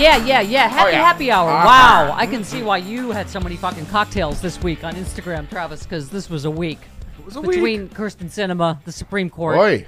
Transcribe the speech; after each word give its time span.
Yeah, 0.00 0.16
yeah, 0.24 0.40
yeah. 0.40 0.68
Happy 0.68 0.92
yeah. 0.92 1.04
happy 1.04 1.30
hour. 1.30 1.50
Uh-huh. 1.50 1.66
Wow. 1.66 2.14
I 2.16 2.26
can 2.26 2.42
see 2.42 2.62
why 2.62 2.78
you 2.78 3.10
had 3.10 3.28
so 3.28 3.38
many 3.38 3.56
fucking 3.56 3.84
cocktails 3.86 4.40
this 4.40 4.60
week 4.62 4.82
on 4.82 4.94
Instagram, 4.94 5.48
Travis, 5.50 5.82
because 5.82 6.08
this 6.08 6.30
was 6.30 6.46
a 6.46 6.50
week. 6.50 6.78
It 7.18 7.24
was 7.26 7.36
a 7.36 7.42
Between 7.42 7.82
week. 7.82 7.94
Kyrsten 7.94 8.30
Sinema, 8.30 8.82
the 8.84 8.92
Supreme 8.92 9.28
Court. 9.28 9.84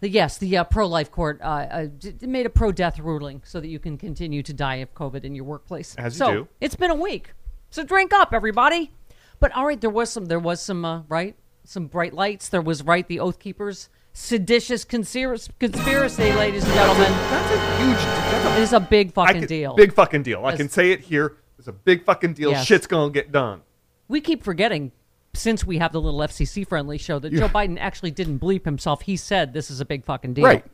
The, 0.00 0.08
yes, 0.08 0.38
the 0.38 0.58
uh, 0.58 0.62
pro-life 0.62 1.10
court 1.10 1.40
uh, 1.42 1.44
uh, 1.44 1.86
made 2.20 2.46
a 2.46 2.50
pro-death 2.50 3.00
ruling 3.00 3.42
so 3.44 3.58
that 3.58 3.66
you 3.66 3.80
can 3.80 3.98
continue 3.98 4.44
to 4.44 4.52
die 4.52 4.76
of 4.76 4.94
COVID 4.94 5.24
in 5.24 5.34
your 5.34 5.42
workplace. 5.42 5.96
As 5.96 6.14
you 6.14 6.18
so, 6.18 6.32
do. 6.32 6.48
It's 6.60 6.76
been 6.76 6.92
a 6.92 6.94
week, 6.94 7.32
so 7.70 7.82
drink 7.82 8.12
up, 8.14 8.32
everybody. 8.32 8.92
But 9.40 9.50
all 9.56 9.66
right, 9.66 9.80
there 9.80 9.90
was 9.90 10.08
some, 10.08 10.26
there 10.26 10.38
was 10.38 10.62
some, 10.62 10.84
uh, 10.84 11.02
right, 11.08 11.34
some 11.64 11.86
bright 11.86 12.14
lights. 12.14 12.48
There 12.48 12.62
was 12.62 12.84
right 12.84 13.08
the 13.08 13.18
Oath 13.18 13.40
Keepers 13.40 13.88
seditious 14.12 14.84
conspiracy, 14.84 15.50
conspiracy 15.58 16.32
ladies 16.32 16.64
and 16.64 16.74
gentlemen. 16.74 17.10
That's 17.10 17.52
a 17.52 17.84
huge. 17.84 18.17
It 18.58 18.62
is 18.62 18.72
a 18.72 18.80
big 18.80 19.12
fucking 19.12 19.40
can- 19.42 19.48
deal. 19.48 19.74
Big 19.74 19.92
fucking 19.92 20.22
deal. 20.22 20.44
I 20.44 20.56
can 20.56 20.68
say 20.68 20.90
it 20.92 21.00
here. 21.00 21.36
It's 21.58 21.68
a 21.68 21.72
big 21.72 22.04
fucking 22.04 22.34
deal. 22.34 22.50
Yes. 22.50 22.66
Shit's 22.66 22.86
gonna 22.86 23.10
get 23.10 23.32
done. 23.32 23.62
we 24.08 24.20
keep 24.20 24.42
forgetting 24.44 24.92
since 25.34 25.64
we 25.64 25.78
have 25.78 25.92
the 25.92 26.00
little 26.00 26.20
FCC 26.20 26.66
friendly 26.66 26.98
show 26.98 27.18
that 27.18 27.32
Joe 27.32 27.48
Biden 27.48 27.76
actually 27.78 28.10
didn't 28.10 28.38
bleep 28.40 28.64
himself. 28.64 29.02
He 29.02 29.16
said 29.16 29.52
this 29.52 29.70
is 29.70 29.80
a 29.80 29.84
big 29.84 30.04
fucking 30.04 30.34
deal. 30.34 30.44
right. 30.44 30.64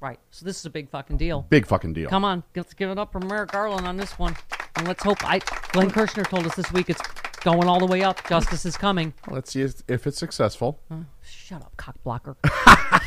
Right. 0.00 0.18
So 0.30 0.46
this 0.46 0.58
is 0.58 0.64
a 0.64 0.70
big 0.70 0.88
fucking 0.88 1.18
deal. 1.18 1.46
Big 1.50 1.66
fucking 1.66 1.92
deal. 1.92 2.08
Come 2.08 2.24
on, 2.24 2.42
let's 2.56 2.72
give 2.72 2.88
it 2.88 2.98
up 2.98 3.12
for 3.12 3.20
Merrick 3.20 3.52
Garland 3.52 3.86
on 3.86 3.98
this 3.98 4.18
one, 4.18 4.34
and 4.76 4.88
let's 4.88 5.02
hope. 5.02 5.22
I 5.22 5.40
Glenn 5.72 5.90
Kirshner 5.90 6.26
told 6.26 6.46
us 6.46 6.54
this 6.54 6.72
week 6.72 6.88
it's 6.88 7.02
going 7.42 7.68
all 7.68 7.78
the 7.78 7.84
way 7.86 8.02
up. 8.02 8.26
Justice 8.26 8.64
is 8.64 8.78
coming. 8.78 9.12
Let's 9.28 9.52
see 9.52 9.60
if 9.60 9.82
if 9.88 10.06
it's 10.06 10.16
successful. 10.18 10.80
Shut 11.22 11.60
up, 11.60 11.76
cock 11.76 11.96
blocker. 12.02 12.36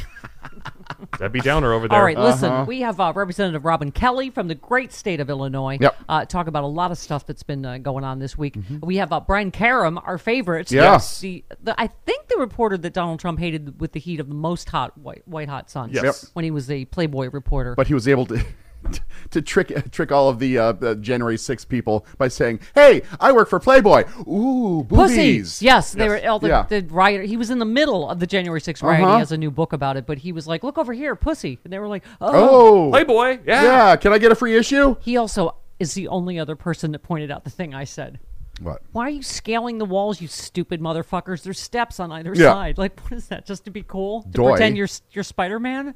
Debbie 1.18 1.40
Downer 1.40 1.74
over 1.74 1.88
there. 1.88 1.98
All 1.98 2.04
right, 2.04 2.18
listen. 2.18 2.66
We 2.66 2.82
have 2.82 3.00
uh, 3.00 3.14
Representative 3.16 3.66
Robin 3.66 3.92
Kelly 3.92 4.30
from 4.30 4.48
the 4.48 4.56
great 4.56 4.94
state 4.94 5.20
of 5.20 5.30
Illinois. 5.30 5.78
Yep. 5.80 5.96
Uh, 6.08 6.26
talk 6.26 6.48
about 6.48 6.64
a 6.64 6.68
lot 6.68 6.92
of 6.92 6.98
stuff 6.98 7.26
that's 7.26 7.44
been 7.44 7.66
uh, 7.66 7.78
going 7.78 8.04
on 8.04 8.20
this 8.20 8.38
week. 8.38 8.58
We 8.82 8.98
have 8.98 9.12
uh, 9.12 9.20
Brian 9.20 9.52
Karem, 9.52 10.02
our 10.06 10.18
favorite. 10.18 10.72
Yes. 10.72 11.20
The, 11.20 11.44
the, 11.62 11.80
I 11.80 11.88
think 11.88 12.28
the 12.28 12.38
reporter 12.38 12.78
that 12.78 12.94
Donald 12.94 13.20
Trump 13.20 13.40
hated 13.40 13.80
with 13.80 13.92
the 13.94 14.00
heat 14.00 14.20
of 14.20 14.28
the 14.28 14.36
most 14.36 14.70
hot 14.70 14.98
white, 14.98 15.28
white 15.28 15.50
hot 15.50 15.70
sun. 15.70 15.90
Yes. 15.92 16.04
Yep. 16.04 16.16
When 16.34 16.46
he 16.46 16.52
was 16.52 16.70
a 16.70 16.86
Playboy 16.86 17.30
reporter. 17.30 17.76
But 17.76 17.88
he 17.88 17.94
was 17.94 18.08
able 18.08 18.26
to 18.28 18.44
to 19.32 19.42
trick 19.42 19.92
trick 19.92 20.12
all 20.12 20.30
of 20.30 20.40
the, 20.40 20.58
uh, 20.58 20.72
the 20.74 20.96
January 20.96 21.38
6 21.38 21.66
people 21.66 22.06
by 22.18 22.28
saying, 22.28 22.60
"Hey, 22.76 23.02
I 23.20 23.32
work 23.32 23.50
for 23.50 23.60
Playboy. 23.60 24.04
Ooh, 24.28 24.86
Pussy. 24.90 25.16
boobies." 25.16 25.62
Yes, 25.62 25.94
they 25.94 26.08
were 26.08 26.20
all 26.28 26.40
the, 26.40 26.48
Yeah. 26.50 26.66
the 26.68 26.86
riot. 26.90 27.26
He 27.26 27.38
was 27.38 27.50
in 27.50 27.60
the 27.60 27.66
middle 27.66 28.10
of 28.10 28.20
the 28.20 28.28
January 28.28 28.62
6 28.62 28.82
riot. 28.84 29.04
Uh-huh. 29.04 29.14
He 29.14 29.20
has 29.20 29.32
a 29.32 29.38
new 29.38 29.52
book 29.52 29.74
about 29.74 29.98
it, 29.98 30.06
but 30.06 30.20
he 30.20 30.32
was 30.32 30.48
like, 30.48 30.64
"Look 30.64 30.78
over 30.78 30.94
here, 30.94 31.16
pussy," 31.16 31.60
and 31.64 31.72
they 31.74 31.80
were 31.80 31.88
like, 31.88 32.04
"Oh." 32.22 32.32
Oh, 32.54 32.90
Playboy. 32.92 33.40
Yeah. 33.46 33.64
yeah. 33.64 33.96
Can 33.96 34.14
I 34.14 34.18
get 34.18 34.32
a 34.32 34.36
free 34.36 34.56
issue? 34.56 34.96
He 35.02 35.18
also 35.18 35.56
is 35.80 35.94
the 35.94 36.08
only 36.08 36.38
other 36.40 36.56
person 36.56 36.92
that 36.92 37.00
pointed 37.00 37.32
out 37.32 37.44
the 37.44 37.50
thing 37.50 37.74
I 37.74 37.84
said. 37.84 38.20
What? 38.62 38.82
Why 38.92 39.08
are 39.08 39.10
you 39.10 39.24
scaling 39.24 39.80
the 39.80 39.86
walls, 39.86 40.22
you 40.22 40.28
stupid 40.28 40.80
motherfuckers? 40.80 41.42
There's 41.42 41.60
steps 41.60 42.00
on 42.00 42.12
either 42.12 42.34
Yeah. 42.36 42.52
side. 42.54 42.78
Like, 42.78 43.00
what 43.02 43.14
is 43.14 43.28
that? 43.30 43.46
Just 43.48 43.66
to 43.66 43.72
be 43.72 43.82
cool? 43.82 44.22
To 44.24 44.30
Doy. 44.30 44.50
pretend 44.52 44.78
you're 44.78 44.88
you're 45.12 45.24
Spider 45.24 45.60
Man? 45.60 45.96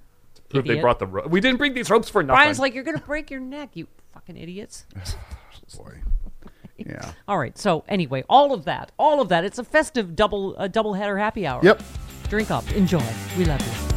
Prove 0.49 0.65
they 0.65 0.79
brought 0.79 0.99
the. 0.99 1.07
Ro- 1.07 1.27
we 1.27 1.41
didn't 1.41 1.57
bring 1.57 1.73
these 1.73 1.89
ropes 1.89 2.09
for 2.09 2.23
nothing. 2.23 2.37
Brian's 2.37 2.59
like, 2.59 2.73
you're 2.73 2.83
gonna 2.83 2.99
break 2.99 3.29
your 3.29 3.39
neck, 3.39 3.71
you 3.73 3.87
fucking 4.13 4.37
idiots. 4.37 4.85
Boy. 5.77 6.01
Yeah. 6.77 7.11
All 7.27 7.37
right. 7.37 7.57
So 7.57 7.83
anyway, 7.87 8.23
all 8.29 8.53
of 8.53 8.65
that, 8.65 8.91
all 8.97 9.19
of 9.19 9.29
that. 9.29 9.43
It's 9.43 9.57
a 9.59 9.63
festive 9.63 10.15
double 10.15 10.55
uh, 10.57 10.67
double 10.67 10.93
header 10.93 11.17
happy 11.17 11.45
hour. 11.45 11.61
Yep. 11.63 11.83
Drink 12.29 12.51
up, 12.51 12.69
enjoy. 12.73 13.03
We 13.37 13.45
love 13.45 13.61
you. 13.61 13.96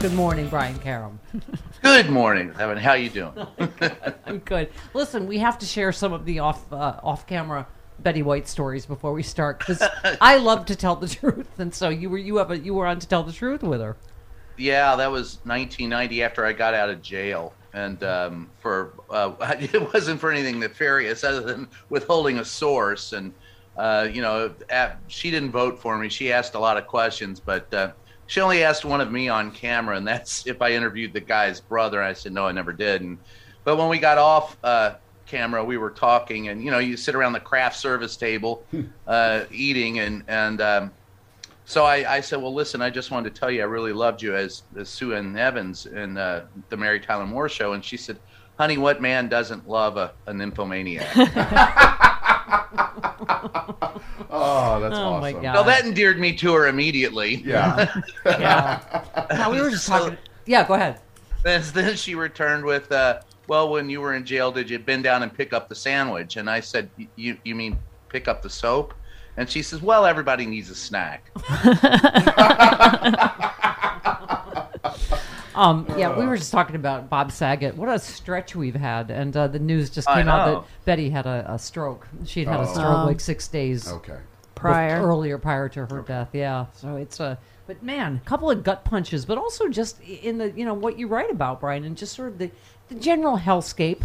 Good 0.00 0.14
morning, 0.14 0.48
Brian 0.48 0.74
Karem. 0.80 1.18
Good 1.82 2.10
morning, 2.10 2.52
Evan. 2.58 2.76
How 2.76 2.94
you 2.94 3.08
doing? 3.08 3.32
I'm 4.26 4.38
good. 4.40 4.70
Listen, 4.94 5.28
we 5.28 5.38
have 5.38 5.58
to 5.60 5.66
share 5.66 5.92
some 5.92 6.12
of 6.12 6.24
the 6.24 6.40
off 6.40 6.72
uh, 6.72 6.98
off 7.02 7.26
camera 7.26 7.68
Betty 8.00 8.22
White 8.22 8.48
stories 8.48 8.84
before 8.84 9.12
we 9.12 9.22
start 9.22 9.60
because 9.60 9.80
I 10.20 10.38
love 10.38 10.66
to 10.66 10.76
tell 10.76 10.96
the 10.96 11.08
truth, 11.08 11.58
and 11.58 11.72
so 11.72 11.88
you 11.88 12.10
were 12.10 12.18
you 12.18 12.36
have 12.38 12.50
a, 12.50 12.58
you 12.58 12.74
were 12.74 12.86
on 12.86 12.98
to 12.98 13.06
tell 13.06 13.22
the 13.22 13.32
truth 13.32 13.62
with 13.62 13.80
her. 13.80 13.96
yeah, 14.56 14.96
that 14.96 15.10
was 15.10 15.38
1990 15.44 16.22
after 16.24 16.44
I 16.44 16.52
got 16.52 16.74
out 16.74 16.88
of 16.90 17.00
jail, 17.00 17.54
and 17.72 18.02
um, 18.02 18.50
for 18.58 18.94
uh, 19.08 19.34
it 19.60 19.92
wasn't 19.94 20.18
for 20.20 20.32
anything 20.32 20.58
nefarious 20.58 21.22
other 21.22 21.42
than 21.42 21.68
withholding 21.90 22.38
a 22.38 22.44
source. 22.44 23.12
And 23.12 23.32
uh, 23.76 24.08
you 24.12 24.22
know, 24.22 24.54
at, 24.68 24.98
she 25.08 25.30
didn't 25.30 25.50
vote 25.50 25.78
for 25.78 25.96
me. 25.98 26.08
She 26.08 26.32
asked 26.32 26.54
a 26.54 26.58
lot 26.58 26.76
of 26.76 26.86
questions, 26.86 27.40
but 27.40 27.72
uh, 27.72 27.92
she 28.26 28.40
only 28.40 28.64
asked 28.64 28.84
one 28.84 29.00
of 29.00 29.10
me 29.10 29.28
on 29.28 29.50
camera, 29.50 29.96
and 29.96 30.06
that's 30.12 30.46
if 30.46 30.62
I 30.62 30.72
interviewed 30.72 31.12
the 31.12 31.20
guy's 31.20 31.60
brother. 31.60 32.02
I 32.02 32.12
said 32.12 32.32
no, 32.32 32.46
I 32.46 32.52
never 32.52 32.72
did. 32.72 33.02
And 33.02 33.18
but 33.64 33.76
when 33.76 33.88
we 33.88 33.98
got 33.98 34.18
off 34.18 34.56
uh, 34.62 34.94
camera, 35.26 35.64
we 35.64 35.78
were 35.78 35.90
talking, 35.90 36.48
and 36.48 36.62
you 36.62 36.70
know, 36.70 36.78
you 36.78 36.96
sit 36.96 37.14
around 37.14 37.32
the 37.32 37.40
craft 37.40 37.76
service 37.76 38.16
table, 38.16 38.64
uh, 39.06 39.44
eating, 39.50 40.00
and 40.00 40.24
and 40.28 40.60
um, 40.60 40.90
so 41.64 41.84
I, 41.84 42.16
I 42.16 42.20
said, 42.20 42.42
well, 42.42 42.52
listen, 42.52 42.82
I 42.82 42.90
just 42.90 43.10
wanted 43.10 43.34
to 43.34 43.40
tell 43.40 43.50
you 43.50 43.62
I 43.62 43.64
really 43.64 43.92
loved 43.92 44.20
you 44.20 44.34
as, 44.34 44.64
as 44.76 44.88
Sue 44.88 45.14
Ann 45.14 45.32
Nivens 45.32 45.90
in 45.90 46.18
uh, 46.18 46.46
the 46.68 46.76
Mary 46.76 47.00
Tyler 47.00 47.26
Moore 47.26 47.48
show, 47.48 47.72
and 47.72 47.84
she 47.84 47.96
said, 47.96 48.18
honey, 48.58 48.78
what 48.78 49.00
man 49.00 49.28
doesn't 49.28 49.68
love 49.68 49.96
a, 49.96 50.12
a 50.26 50.34
nymphomaniac? 50.34 51.06
Oh, 54.34 54.80
that's 54.80 54.96
Oh, 54.96 55.14
awesome. 55.14 55.20
my 55.20 55.32
God. 55.32 55.64
that 55.66 55.84
endeared 55.84 56.18
me 56.18 56.34
to 56.36 56.54
her 56.54 56.68
immediately. 56.68 57.36
Yeah. 57.44 57.92
Yeah. 58.24 58.80
now 59.30 59.50
we 59.52 59.60
were 59.60 59.70
just 59.70 59.84
So- 59.84 59.98
talking. 59.98 60.18
Yeah, 60.46 60.66
go 60.66 60.74
ahead. 60.74 61.00
Then, 61.44 61.62
then 61.74 61.96
she 61.96 62.14
returned 62.14 62.64
with, 62.64 62.90
uh, 62.92 63.20
well, 63.48 63.68
when 63.70 63.90
you 63.90 64.00
were 64.00 64.14
in 64.14 64.24
jail, 64.24 64.50
did 64.52 64.70
you 64.70 64.78
bend 64.78 65.04
down 65.04 65.22
and 65.22 65.32
pick 65.32 65.52
up 65.52 65.68
the 65.68 65.74
sandwich? 65.74 66.36
And 66.36 66.48
I 66.48 66.60
said, 66.60 66.88
you, 67.16 67.36
you 67.44 67.54
mean 67.54 67.78
pick 68.08 68.28
up 68.28 68.42
the 68.42 68.50
soap? 68.50 68.94
And 69.36 69.48
she 69.48 69.62
says, 69.62 69.82
well, 69.82 70.06
everybody 70.06 70.46
needs 70.46 70.70
a 70.70 70.74
snack. 70.74 71.30
Um, 75.54 75.86
yeah, 75.98 76.18
we 76.18 76.24
were 76.26 76.36
just 76.36 76.52
talking 76.52 76.76
about 76.76 77.10
Bob 77.10 77.30
Saget. 77.30 77.76
What 77.76 77.88
a 77.88 77.98
stretch 77.98 78.54
we've 78.56 78.74
had, 78.74 79.10
and 79.10 79.36
uh, 79.36 79.48
the 79.48 79.58
news 79.58 79.90
just 79.90 80.08
I 80.08 80.20
came 80.20 80.28
out 80.28 80.46
know. 80.46 80.60
that 80.60 80.84
Betty 80.84 81.10
had 81.10 81.26
a, 81.26 81.44
a 81.52 81.58
stroke. 81.58 82.08
She'd 82.24 82.48
had 82.48 82.60
a 82.60 82.62
Oh. 82.68 82.72
stroke 82.72 83.06
like 83.06 83.20
six 83.20 83.48
days 83.48 83.88
Okay. 83.90 84.16
Prior. 84.54 84.98
bef- 85.00 85.02
earlier 85.04 85.38
prior 85.38 85.68
to 85.70 85.86
her 85.86 86.02
death. 86.02 86.28
Yeah, 86.32 86.66
so 86.74 86.96
it's 86.96 87.20
a. 87.20 87.38
But 87.66 87.82
man, 87.82 88.20
a 88.24 88.28
couple 88.28 88.50
of 88.50 88.62
gut 88.64 88.84
punches, 88.84 89.24
but 89.24 89.38
also 89.38 89.68
just 89.68 90.00
in 90.02 90.38
the 90.38 90.50
you 90.52 90.64
know 90.64 90.74
what 90.74 90.98
you 90.98 91.06
write 91.06 91.30
about, 91.30 91.60
Brian, 91.60 91.84
and 91.84 91.96
just 91.96 92.14
sort 92.14 92.28
of 92.28 92.38
the 92.38 92.50
the 92.88 92.94
general 92.96 93.38
hellscape 93.38 94.02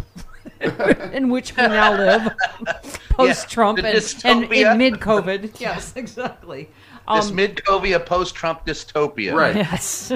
in 1.12 1.28
which 1.28 1.56
we 1.56 1.62
now 1.64 1.92
live, 1.96 2.32
post 3.10 3.48
Trump 3.50 3.78
the 3.80 3.86
and, 3.88 3.96
and, 3.96 4.44
dystopia. 4.50 4.76
mid 4.76 4.94
COVID. 4.94 5.60
Yes, 5.60 5.92
exactly. 5.96 6.68
This 7.14 7.30
mid-Covia 7.30 8.04
post-Trump 8.04 8.66
dystopia. 8.66 9.34
Right. 9.34 9.56
Yes. 9.56 10.12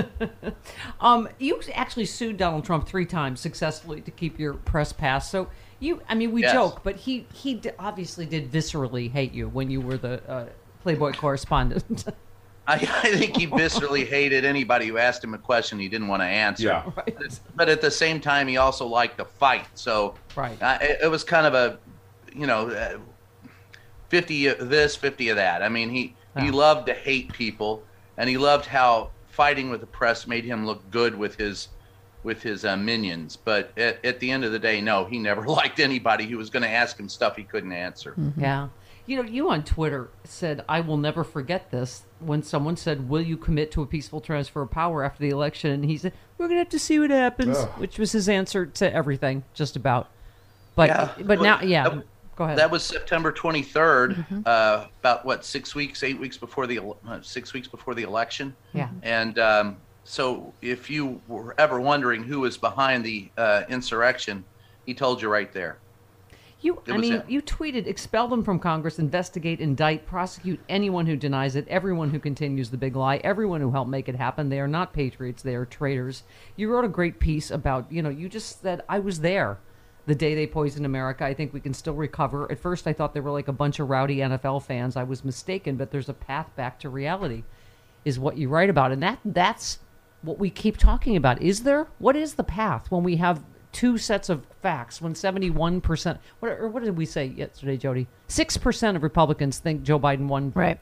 um, 1.01 1.29
you 1.39 1.61
actually 1.75 2.07
sued 2.07 2.37
Donald 2.37 2.65
Trump 2.65 2.87
three 2.87 3.07
times 3.07 3.41
successfully 3.41 4.01
to 4.03 4.11
keep 4.11 4.39
your 4.39 4.55
press 4.55 4.93
pass. 4.93 5.31
So 5.31 5.49
you, 5.81 6.01
I 6.09 6.15
mean, 6.15 6.33
we 6.33 6.43
Yes. 6.43 6.53
joke, 6.53 6.83
but 6.85 6.97
he 6.97 7.27
he 7.33 7.55
d- 7.55 7.71
obviously 7.79 8.27
did 8.27 8.51
viscerally 8.53 9.11
hate 9.11 9.33
you 9.33 9.49
when 9.49 9.71
you 9.71 9.81
were 9.81 9.97
the 9.97 10.23
uh, 10.31 10.47
Playboy 10.83 11.13
correspondent. 11.13 12.05
I, 12.69 12.75
I 12.75 13.17
think 13.17 13.37
he 13.37 13.49
viscerally 13.49 14.07
hated 14.07 14.45
anybody 14.45 14.87
who 14.87 14.97
asked 14.97 15.25
him 15.25 15.35
a 15.35 15.39
question 15.39 15.81
he 15.81 15.89
didn't 15.89 16.07
want 16.07 16.23
to 16.23 16.27
answer. 16.27 16.65
Yeah. 16.69 16.91
right. 16.97 17.41
But 17.57 17.69
at 17.69 17.81
the 17.81 17.91
same 17.91 18.21
time, 18.21 18.47
he 18.47 18.57
also 18.57 18.87
liked 18.87 19.19
to 19.19 19.25
fight. 19.25 19.67
So 19.75 20.15
Right. 20.37 20.63
uh, 20.63 20.79
it, 20.81 20.99
it 21.03 21.09
was 21.09 21.25
kind 21.25 21.45
of 21.45 21.55
a, 21.55 21.79
you 22.33 22.47
know, 22.47 22.69
uh, 22.71 22.99
50 24.11 24.47
of 24.47 24.69
this, 24.69 24.95
50 24.95 25.31
of 25.31 25.37
that. 25.37 25.63
I 25.63 25.69
mean, 25.69 25.91
he, 25.91 26.15
he 26.39 26.51
loved 26.51 26.87
to 26.87 26.95
hate 26.95 27.33
people, 27.33 27.83
and 28.17 28.29
he 28.29 28.37
loved 28.39 28.67
how 28.67 29.11
fighting 29.29 29.71
with 29.71 29.81
the 29.81 29.87
press 29.87 30.27
made 30.27 30.45
him 30.45 30.67
look 30.67 30.91
good 30.91 31.17
with 31.17 31.37
his 31.37 31.69
with 32.23 32.43
his 32.43 32.65
uh, 32.65 32.77
minions. 32.77 33.37
But 33.37 33.77
at, 33.77 34.05
at 34.05 34.21
the 34.21 34.31
end 34.31 34.45
of 34.45 34.53
the 34.53 34.59
day, 34.59 34.81
no, 34.81 35.05
he 35.05 35.19
never 35.19 35.43
liked 35.49 35.81
anybody 35.81 36.27
who 36.27 36.39
was 36.39 36.51
going 36.51 36.63
to 36.63 36.69
ask 36.69 36.99
him 36.99 37.09
stuff 37.09 37.37
he 37.37 37.43
couldn't 37.43 37.73
answer. 37.73 38.15
Yeah. 38.37 38.69
You 39.05 39.17
know, 39.21 39.29
you 39.29 39.51
on 39.51 39.65
Twitter 39.65 40.11
said, 40.23 40.65
I 40.69 40.81
will 40.81 40.97
never 40.97 41.25
forget 41.25 41.73
this 41.73 42.05
when 42.21 42.45
someone 42.45 42.77
said, 42.77 43.09
Will 43.09 43.21
you 43.21 43.37
commit 43.37 43.73
to 43.73 43.83
a 43.83 43.87
peaceful 43.87 44.21
transfer 44.21 44.63
of 44.63 44.71
power 44.71 45.03
after 45.03 45.19
the 45.21 45.31
election? 45.31 45.73
And 45.73 45.85
he 45.85 45.97
said, 45.99 46.13
We're 46.39 46.47
going 46.47 46.57
to 46.59 46.61
have 46.61 46.69
to 46.69 46.79
see 46.79 47.01
what 47.01 47.11
happens, 47.11 47.57
Ugh. 47.57 47.69
which 47.81 47.99
was 47.99 48.13
his 48.13 48.29
answer 48.29 48.65
to 48.67 48.95
everything, 48.95 49.43
just 49.55 49.75
about. 49.75 50.09
But, 50.77 50.89
Yeah. 50.91 51.11
but 51.25 51.41
now, 51.43 51.61
yeah, 51.63 51.89
That- 51.89 52.05
go 52.37 52.45
ahead. 52.45 52.59
That 52.59 52.71
was 52.71 52.83
September 52.83 53.33
23rd, 53.33 54.17
Mm-hmm. 54.17 54.41
uh, 54.47 54.87
about 55.01 55.25
what 55.25 55.45
six 55.45 55.75
weeks, 55.75 56.03
eight 56.03 56.19
weeks 56.19 56.37
before 56.37 56.67
the 56.67 56.81
uh, 57.07 57.21
six 57.23 57.53
weeks 57.53 57.69
before 57.69 57.95
the 57.95 58.03
election. 58.03 58.55
Yeah. 58.73 58.89
And 59.03 59.39
um, 59.39 59.77
so, 60.05 60.53
if 60.63 60.91
you 60.91 61.21
were 61.29 61.55
ever 61.59 61.81
wondering 61.81 62.23
who 62.25 62.41
was 62.41 62.57
behind 62.57 63.05
the 63.05 63.29
uh, 63.37 63.63
insurrection, 63.69 64.45
he 64.87 64.95
told 64.95 65.23
you 65.23 65.29
right 65.29 65.53
there. 65.53 65.79
You, 66.61 66.81
I 66.87 66.97
mean, 66.97 67.15
him. 67.15 67.23
you 67.27 67.43
tweeted, 67.43 67.89
expel 67.89 68.29
them 68.29 68.45
from 68.45 68.61
Congress, 68.61 69.01
investigate, 69.01 69.61
indict, 69.61 70.07
prosecute 70.07 70.61
anyone 70.69 71.07
who 71.07 71.17
denies 71.17 71.57
it, 71.57 71.67
everyone 71.67 72.11
who 72.11 72.21
continues 72.21 72.71
the 72.71 72.77
big 72.77 72.95
lie, 72.95 73.17
everyone 73.25 73.61
who 73.61 73.73
helped 73.73 73.91
make 73.91 74.09
it 74.09 74.15
happen. 74.15 74.49
They 74.49 74.61
are 74.61 74.69
not 74.69 74.93
patriots, 74.93 75.43
they 75.43 75.57
are 75.57 75.65
traitors. 75.67 76.23
You 76.55 76.71
wrote 76.71 76.85
a 76.85 76.89
great 76.89 77.19
piece 77.19 77.51
about, 77.51 77.91
you 77.91 78.01
know, 78.01 78.11
you 78.11 78.29
just 78.29 78.63
said, 78.63 78.83
I 78.89 79.01
was 79.01 79.21
there 79.23 79.59
the 80.07 80.15
day 80.15 80.35
they 80.35 80.47
poisoned 80.47 80.87
America. 80.87 81.25
I 81.25 81.35
think 81.35 81.53
we 81.53 81.61
can 81.61 81.75
still 81.75 81.95
recover. 81.95 82.51
At 82.51 82.59
first, 82.59 82.87
I 82.87 82.93
thought 82.93 83.15
they 83.15 83.21
were 83.21 83.31
like 83.31 83.49
a 83.49 83.53
bunch 83.53 83.79
of 83.79 83.89
rowdy 83.89 84.17
NFL 84.17 84.63
fans. 84.65 84.97
I 84.97 85.05
was 85.05 85.25
mistaken, 85.25 85.77
but 85.77 85.91
there's 85.91 86.09
a 86.09 86.15
path 86.15 86.55
back 86.57 86.79
to 86.81 86.89
reality, 86.89 87.45
is 88.05 88.19
what 88.19 88.37
you 88.37 88.49
write 88.49 88.71
about. 88.71 88.93
And 88.93 89.03
that 89.03 89.21
that's 89.25 89.79
what 90.23 90.39
we 90.39 90.51
keep 90.51 90.77
talking 90.77 91.17
about. 91.17 91.41
Is 91.41 91.63
there? 91.63 91.87
What 91.99 92.17
is 92.17 92.35
the 92.35 92.45
path 92.45 92.91
when 92.91 93.03
we 93.05 93.17
have 93.17 93.45
two 93.71 93.97
sets 93.99 94.29
of 94.29 94.45
facts? 94.61 95.01
When 95.01 95.15
71%, 95.15 96.19
what, 96.41 96.49
or 96.49 96.69
what 96.69 96.83
did 96.83 96.97
we 96.97 97.07
say 97.07 97.27
yesterday, 97.27 97.77
Jody? 97.77 98.09
6% 98.29 98.97
of 98.97 99.03
Republicans 99.03 99.59
think 99.59 99.83
Joe 99.83 100.01
Biden 100.01 100.27
won. 100.27 100.53
Right. 100.55 100.81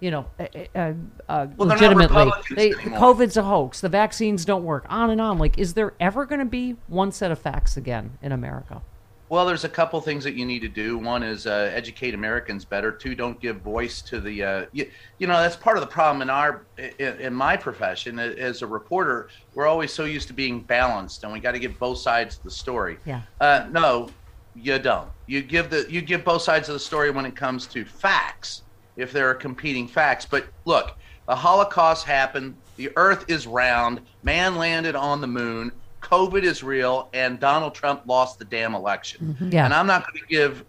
You 0.00 0.10
know, 0.10 0.26
uh, 0.38 0.46
uh, 0.74 0.92
uh, 1.28 1.46
Well, 1.56 1.68
legitimately. 1.68 2.30
They. 2.50 2.70
COVID's 2.72 3.36
a 3.36 3.42
hoax. 3.42 3.80
The 3.80 3.88
vaccines 3.88 4.44
don't 4.44 4.64
work. 4.64 4.84
On 4.88 5.10
and 5.10 5.20
on. 5.20 5.38
Like, 5.38 5.58
is 5.58 5.74
there 5.74 5.94
ever 6.00 6.26
going 6.26 6.40
to 6.40 6.44
be 6.44 6.76
one 6.88 7.12
set 7.12 7.30
of 7.30 7.38
facts 7.38 7.76
again 7.76 8.18
in 8.22 8.32
America? 8.32 8.82
Well, 9.30 9.46
there's 9.46 9.64
a 9.64 9.68
couple 9.68 10.00
things 10.00 10.22
that 10.24 10.34
you 10.34 10.44
need 10.44 10.60
to 10.60 10.68
do. 10.68 10.98
One 10.98 11.22
is 11.22 11.46
uh, 11.46 11.70
educate 11.74 12.12
Americans 12.14 12.64
better. 12.64 12.92
Two, 12.92 13.14
don't 13.14 13.40
give 13.40 13.56
voice 13.62 14.02
to 14.02 14.20
the. 14.20 14.44
Uh, 14.44 14.66
you, 14.72 14.90
you 15.18 15.26
know, 15.26 15.34
that's 15.34 15.56
part 15.56 15.76
of 15.76 15.80
the 15.80 15.88
problem 15.88 16.20
in 16.22 16.28
our 16.28 16.66
in, 16.76 17.20
in 17.20 17.34
my 17.34 17.56
profession 17.56 18.18
as 18.18 18.62
a 18.62 18.66
reporter. 18.66 19.28
We're 19.54 19.66
always 19.66 19.92
so 19.92 20.04
used 20.04 20.28
to 20.28 20.34
being 20.34 20.60
balanced, 20.60 21.24
and 21.24 21.32
we 21.32 21.40
got 21.40 21.52
to 21.52 21.58
give 21.58 21.78
both 21.78 21.98
sides 21.98 22.36
of 22.36 22.42
the 22.42 22.50
story. 22.50 22.98
Yeah. 23.06 23.22
Uh, 23.40 23.66
no, 23.70 24.10
you 24.54 24.78
don't. 24.78 25.08
You 25.26 25.42
give 25.42 25.70
the 25.70 25.86
you 25.88 26.02
give 26.02 26.22
both 26.22 26.42
sides 26.42 26.68
of 26.68 26.74
the 26.74 26.80
story 26.80 27.10
when 27.10 27.24
it 27.24 27.34
comes 27.34 27.66
to 27.68 27.84
facts, 27.84 28.62
if 28.96 29.12
there 29.12 29.28
are 29.28 29.34
competing 29.34 29.88
facts. 29.88 30.26
But 30.26 30.46
look, 30.64 30.96
the 31.26 31.34
Holocaust 31.36 32.06
happened. 32.06 32.56
The 32.76 32.90
Earth 32.96 33.24
is 33.28 33.46
round. 33.46 34.00
Man 34.22 34.56
landed 34.56 34.94
on 34.96 35.20
the 35.20 35.26
moon. 35.26 35.72
COVID 36.00 36.42
is 36.42 36.62
real, 36.62 37.08
and 37.14 37.40
Donald 37.40 37.74
Trump 37.74 38.02
lost 38.06 38.38
the 38.38 38.44
damn 38.44 38.74
election. 38.74 39.36
Yeah. 39.50 39.64
And 39.64 39.72
I'm 39.72 39.86
not 39.86 40.06
going 40.06 40.20
to 40.20 40.26
give. 40.28 40.64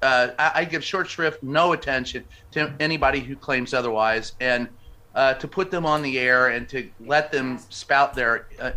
Uh, 0.00 0.28
I, 0.38 0.52
I 0.54 0.64
give 0.64 0.82
short 0.82 1.08
shrift, 1.08 1.42
no 1.42 1.72
attention 1.72 2.24
to 2.52 2.72
anybody 2.80 3.20
who 3.20 3.36
claims 3.36 3.74
otherwise, 3.74 4.32
and 4.40 4.68
uh, 5.14 5.34
to 5.34 5.46
put 5.46 5.70
them 5.70 5.84
on 5.86 6.02
the 6.02 6.18
air 6.18 6.48
and 6.48 6.68
to 6.70 6.88
let 7.00 7.30
them 7.30 7.58
spout 7.68 8.14
their 8.14 8.48
uh, 8.58 8.72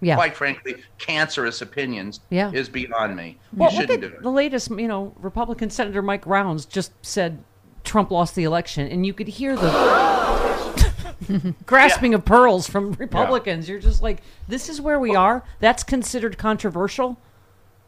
Yeah. 0.00 0.16
quite 0.16 0.36
frankly, 0.36 0.76
cancerous 0.98 1.62
opinions 1.62 2.20
Yeah. 2.30 2.50
is 2.52 2.68
beyond 2.68 3.16
me. 3.16 3.38
Well, 3.54 3.70
you 3.72 3.78
look 3.78 3.88
shouldn't 3.88 4.04
at 4.04 4.10
do 4.10 4.16
it. 4.18 4.22
the 4.22 4.30
latest, 4.30 4.70
you 4.70 4.88
know, 4.88 5.14
Republican 5.18 5.70
Senator 5.70 6.02
Mike 6.02 6.26
Rounds 6.26 6.66
just 6.66 6.92
said 7.02 7.42
Trump 7.84 8.10
lost 8.10 8.34
the 8.34 8.44
election, 8.44 8.86
and 8.88 9.06
you 9.06 9.12
could 9.14 9.28
hear 9.28 9.56
the 9.56 11.54
grasping 11.66 12.14
of 12.14 12.24
pearls 12.24 12.66
from 12.66 12.92
Republicans. 12.92 13.68
You're 13.68 13.80
just 13.80 14.02
like, 14.02 14.22
this 14.48 14.68
is 14.68 14.80
where 14.80 14.98
we 15.00 15.14
are. 15.14 15.42
That's 15.60 15.82
considered 15.82 16.36
controversial. 16.38 17.16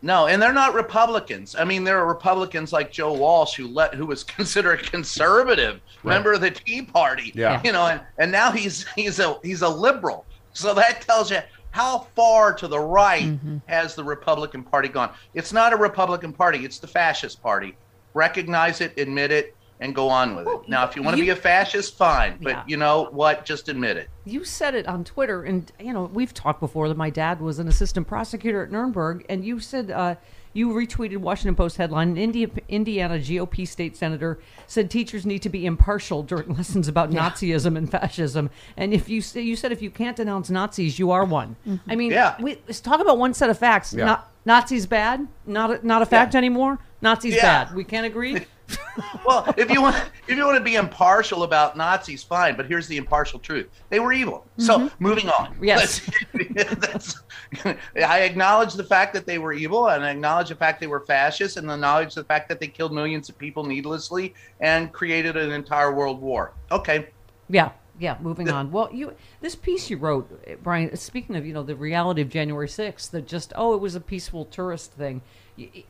No, 0.01 0.29
and 0.29 0.41
they're 0.41 0.53
not 0.53 0.75
Republicans. 0.75 1.57
I 1.59 1.65
mean, 1.65 1.83
there 1.83 1.99
are 1.99 2.07
Republicans 2.07 2.73
like 2.73 2.93
Joe 2.93 3.13
Walsh 3.13 3.57
who 3.57 3.67
let 3.67 3.95
who 3.95 4.07
was 4.07 4.23
considered 4.37 4.81
a 4.81 4.83
conservative, 4.85 5.81
member 6.05 6.33
of 6.33 6.41
the 6.41 6.53
Tea 6.53 6.83
Party. 6.83 7.33
Yeah. 7.35 7.61
You 7.65 7.73
know, 7.73 7.87
and, 7.87 8.01
and 8.19 8.31
now 8.31 8.53
he's 8.53 8.87
he's 8.95 9.19
a 9.19 9.39
he's 9.43 9.63
a 9.63 9.69
liberal. 9.69 10.25
So 10.53 10.73
that 10.75 11.01
tells 11.03 11.31
you 11.33 11.39
how 11.79 12.01
far 12.17 12.53
to 12.53 12.67
the 12.67 12.79
right 12.79 13.23
Mm-hmm. 13.23 13.59
has 13.67 13.95
the 13.95 14.03
Republican 14.03 14.65
Party 14.65 14.89
gone. 14.89 15.11
It's 15.35 15.53
not 15.53 15.73
a 15.73 15.77
Republican 15.77 16.33
Party, 16.33 16.65
it's 16.65 16.79
the 16.81 16.89
fascist 16.89 17.41
party. 17.41 17.77
Recognize 18.15 18.81
it, 18.81 18.99
admit 18.99 19.31
it, 19.31 19.55
and 19.81 19.95
go 19.95 20.09
on 20.09 20.35
with 20.35 20.49
it. 20.49 20.69
Now, 20.69 20.85
if 20.89 20.97
you 20.97 21.03
want 21.05 21.17
to 21.17 21.23
be 21.23 21.29
a 21.31 21.37
fascist, 21.37 21.97
fine. 21.97 22.39
But 22.43 22.51
Yeah. 22.51 22.65
you 22.67 22.77
know 22.77 23.09
what? 23.13 23.45
Just 23.45 23.69
admit 23.69 23.97
it. 23.97 24.09
You 24.25 24.43
said 24.45 24.75
it 24.75 24.89
on 24.89 25.05
Twitter, 25.05 25.45
and 25.45 25.71
you 25.79 25.93
know 25.93 26.11
we've 26.13 26.35
talked 26.35 26.59
before 26.59 26.89
that 26.89 26.97
my 26.97 27.11
dad 27.11 27.41
was 27.41 27.61
an 27.61 27.69
assistant 27.69 28.09
prosecutor 28.09 28.65
at 28.65 28.73
Nuremberg, 28.73 29.25
and 29.29 29.45
you 29.45 29.61
said 29.61 29.93
uh, 29.93 30.17
you 30.53 30.69
retweeted 30.71 31.19
Washington 31.19 31.55
Post 31.55 31.77
headline: 31.77 32.17
an 32.17 32.35
Indiana 32.69 33.19
GOP 33.19 33.67
state 33.67 33.97
senator 33.97 34.39
said 34.67 34.91
teachers 34.91 35.25
need 35.27 35.41
to 35.43 35.49
be 35.49 35.67
impartial 35.67 36.23
during 36.23 36.55
lessons 36.57 36.89
about 36.89 37.11
Nazism 37.11 37.77
and 37.77 37.91
fascism, 37.91 38.51
and 38.77 38.93
if 38.93 39.09
you 39.09 39.23
you 39.35 39.57
said 39.57 39.73
if 39.73 39.83
you 39.83 39.91
can't 39.91 40.17
denounce 40.17 40.51
Nazis, 40.51 40.99
you 40.99 41.11
are 41.11 41.25
one. 41.25 41.57
Mm-hmm. 41.67 41.91
I 41.91 41.97
mean, 41.97 42.11
Yeah. 42.13 42.37
we, 42.41 42.59
let's 42.67 42.81
talk 42.81 43.01
about 43.01 43.19
one 43.19 43.35
set 43.35 43.51
of 43.51 43.59
facts. 43.59 43.93
Yeah. 43.93 44.05
Not, 44.05 44.33
Nazis 44.45 44.87
bad, 44.87 45.29
not 45.47 45.71
a, 45.71 45.87
not 45.87 46.01
a 46.01 46.07
fact 46.07 46.35
anymore. 46.35 46.79
Nazis 47.01 47.35
Yeah. 47.35 47.65
bad. 47.65 47.75
We 47.75 47.85
can't 47.85 48.07
agree. 48.07 48.45
well, 49.27 49.53
if 49.57 49.71
you 49.71 49.81
want, 49.81 49.97
if 50.27 50.37
you 50.37 50.45
want 50.45 50.59
to 50.59 50.65
be 50.65 50.75
impartial 50.75 51.43
about 51.45 51.77
Nazis, 51.77 52.23
fine. 52.23 52.57
But 52.57 52.67
here's 52.67 52.87
the 52.87 52.97
impartial 52.97 53.39
truth: 53.39 53.69
they 53.89 54.01
were 54.01 54.13
evil. 54.13 54.47
So 54.59 54.79
mm-hmm. 54.79 55.05
moving 55.05 55.29
on. 55.31 55.57
Yes. 55.61 56.09
That's, 56.55 57.23
I 57.65 58.21
acknowledge 58.21 58.75
the 58.75 58.85
fact 58.85 59.15
that 59.15 59.27
they 59.27 59.39
were 59.39 59.53
evil, 59.53 59.89
and 59.89 60.05
I 60.05 60.11
acknowledge 60.11 60.51
the 60.51 60.55
fact 60.55 60.81
they 60.81 60.87
were 60.87 61.01
fascist, 61.01 61.57
and 61.57 61.71
acknowledge 61.71 62.15
the 62.15 62.25
fact 62.25 62.49
that 62.51 62.61
they 62.61 62.67
killed 62.67 62.93
millions 62.93 63.29
of 63.29 63.39
people 63.39 63.65
needlessly 63.65 64.35
and 64.61 64.93
created 64.93 65.37
an 65.37 65.53
entire 65.53 65.93
world 65.93 66.21
war. 66.21 66.53
Okay. 66.71 67.09
Yeah, 67.49 67.71
yeah. 67.99 68.17
Moving 68.21 68.49
on. 68.51 68.71
Well, 68.71 68.89
you 68.93 69.15
this 69.41 69.55
piece 69.55 69.91
you 69.91 69.97
wrote, 69.97 70.41
eh, 70.47 70.55
Brian. 70.63 70.95
Speaking 70.97 71.37
of 71.37 71.47
you 71.47 71.53
know 71.53 71.63
the 71.63 71.77
reality 71.77 72.23
of 72.23 72.29
January 72.29 72.69
sixth, 72.69 73.11
that 73.13 73.27
just 73.27 73.53
oh 73.57 73.75
it 73.75 73.81
was 73.81 73.95
a 73.95 74.01
peaceful 74.01 74.45
tourist 74.45 74.93
thing, 74.93 75.23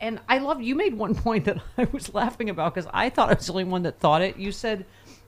and 0.00 0.21
I 0.29 0.38
love 0.38 0.62
you 0.62 0.75
made 0.75 0.95
one 0.95 1.15
point 1.27 1.45
that 1.45 1.59
I 1.77 1.87
was 1.93 2.15
laughing 2.15 2.50
about 2.50 2.75
because 2.75 2.88
I 2.93 3.11
thought 3.11 3.31
I 3.31 3.35
was 3.35 3.47
the 3.47 3.53
only 3.53 3.65
one 3.65 3.83
that 3.83 4.00
thought 4.00 4.23
it. 4.23 4.37
You 4.37 4.53
said, 4.53 4.87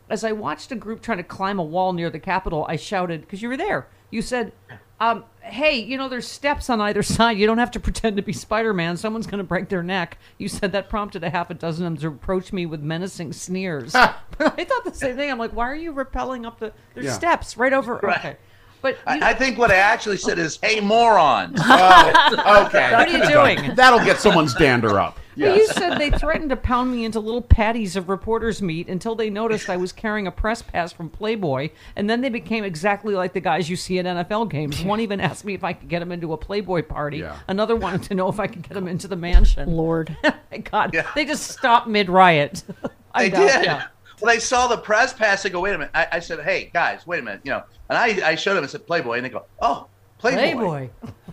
as 0.09 0.25
I 0.25 0.33
watched 0.33 0.73
a 0.73 0.77
group 0.77 1.03
trying 1.03 1.19
to 1.19 1.25
climb 1.25 1.59
a 1.59 1.65
wall 1.65 1.93
near 1.93 2.11
the 2.11 2.19
Capitol, 2.19 2.67
I 2.69 2.77
shouted 2.77 3.23
because 3.23 3.43
you 3.43 3.49
were 3.49 3.57
there. 3.57 3.89
You 4.11 4.23
said. 4.23 4.53
Um, 5.01 5.25
hey, 5.41 5.79
you 5.79 5.97
know, 5.97 6.09
there's 6.11 6.29
steps 6.29 6.69
on 6.69 6.81
either 6.81 7.03
side. 7.17 7.39
You 7.39 7.47
don't 7.47 7.59
have 7.59 7.71
to 7.73 7.81
pretend 7.81 8.17
to 8.17 8.23
be 8.23 8.33
Spider 8.35 8.75
Man. 8.75 8.97
Someone's 8.97 9.27
going 9.27 9.39
to 9.39 9.45
break 9.45 9.69
their 9.71 9.83
neck. 9.83 10.19
You 10.39 10.47
said 10.49 10.73
that 10.73 10.89
prompted 10.91 11.25
a 11.25 11.31
half 11.31 11.49
a 11.51 11.55
dozen 11.55 11.87
of 11.87 11.93
them 11.95 12.01
to 12.03 12.09
approach 12.09 12.53
me 12.53 12.67
with 12.67 12.81
menacing 12.83 13.33
sneers. 13.33 13.93
but 13.93 14.15
I 14.59 14.65
thought 14.65 14.85
the 14.85 14.93
same 14.95 15.17
thing. 15.17 15.31
I'm 15.31 15.39
like, 15.39 15.53
why 15.53 15.71
are 15.71 15.75
you 15.75 15.93
rappelling 15.93 16.47
up 16.47 16.59
the. 16.59 16.73
There's 16.95 17.07
Yeah. 17.07 17.13
steps 17.13 17.57
right 17.57 17.73
over. 17.73 18.05
Okay. 18.11 18.37
But 18.83 18.95
you, 18.95 18.99
I, 19.07 19.31
I 19.31 19.35
think 19.35 19.59
what 19.59 19.71
I 19.71 19.75
actually 19.77 20.17
said 20.17 20.39
is, 20.39 20.59
"Hey, 20.63 20.81
morons." 20.81 21.61
Oh, 21.67 22.65
okay. 22.67 22.93
what 22.93 23.09
are 23.09 23.11
you 23.11 23.27
doing? 23.29 23.75
That'll 23.75 24.03
get 24.05 24.19
someone's 24.19 24.55
dander 24.55 24.99
up. 24.99 25.19
But 25.37 25.57
you 25.57 25.67
said 25.69 25.99
they 25.99 26.11
threatened 26.11 26.51
to 26.51 26.57
pound 26.57 26.91
me 26.93 27.05
into 27.05 27.21
little 27.21 27.43
patties 27.43 27.97
of 27.97 28.09
reporters' 28.09 28.61
meat 28.61 28.89
until 28.89 29.15
they 29.15 29.31
noticed 29.31 29.71
I 29.71 29.77
was 29.77 29.93
carrying 29.93 30.27
a 30.27 30.31
press 30.33 30.63
pass 30.63 30.93
from 30.93 31.09
Playboy, 31.09 31.71
and 31.97 32.09
then 32.11 32.21
they 32.21 32.29
became 32.29 32.65
exactly 32.65 33.15
like 33.15 33.33
the 33.33 33.41
guys 33.41 33.71
you 33.71 33.77
see 33.77 33.99
at 33.99 34.07
NFL 34.07 34.51
games. 34.51 34.83
One 34.83 35.01
even 35.01 35.21
asked 35.21 35.45
me 35.45 35.55
if 35.55 35.63
I 35.65 35.73
could 35.73 35.89
get 35.89 36.03
him 36.03 36.13
into 36.13 36.33
a 36.33 36.37
Playboy 36.37 36.83
party. 36.83 37.19
Yeah. 37.19 37.39
Another 37.49 37.77
wanted 37.77 38.03
to 38.05 38.15
know 38.15 38.29
if 38.29 38.41
I 38.41 38.47
could 38.47 38.63
get 38.63 38.77
him 38.77 38.89
into 38.89 39.09
the 39.09 39.17
mansion. 39.17 39.71
Lord. 39.71 40.17
My 40.51 40.59
God, 40.59 40.93
Yeah. 40.95 41.09
they 41.15 41.25
just 41.25 41.49
stopped 41.49 41.87
mid 41.89 42.09
riot. 42.11 42.63
They 43.17 43.29
did. 43.29 43.67
Well, 43.67 43.83
they 44.23 44.39
saw 44.39 44.69
the 44.69 44.77
press 44.77 45.13
pass. 45.13 45.43
They 45.43 45.51
go, 45.51 45.61
"Wait 45.61 45.75
a 45.75 45.79
minute." 45.79 45.91
I, 45.95 46.07
I 46.13 46.21
said, 46.21 46.39
"Hey, 46.45 46.71
guys, 46.73 47.07
wait 47.09 47.19
a 47.19 47.23
minute." 47.23 47.41
You 47.43 47.51
know, 47.53 47.63
and 47.89 47.99
I, 47.99 48.31
I 48.31 48.35
showed 48.37 48.55
them. 48.55 48.63
I 48.63 48.69
said, 48.69 48.87
"Playboy," 48.87 49.17
and 49.17 49.25
they 49.25 49.31
go, 49.31 49.47
"Oh, 49.61 49.89
Playboy." 50.19 50.39
Playboy. 50.61 50.91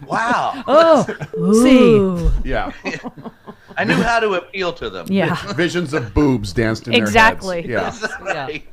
Wow. 0.08 0.63
Oh, 0.68 1.06
see. 1.63 2.50
Yeah. 2.50 2.72
I 3.77 3.84
knew 3.84 3.93
how 3.96 4.19
to 4.19 4.34
appeal 4.34 4.74
to 4.74 4.89
them. 4.89 5.07
Yeah. 5.10 5.36
Visions 5.53 5.93
of 5.93 6.13
boobs 6.13 6.51
danced 6.53 6.88
in 6.88 6.93
Exactly. 6.96 7.62
their 7.62 7.79
heads. 7.81 8.01
Yeah. 8.25 8.34
Right. 8.34 8.67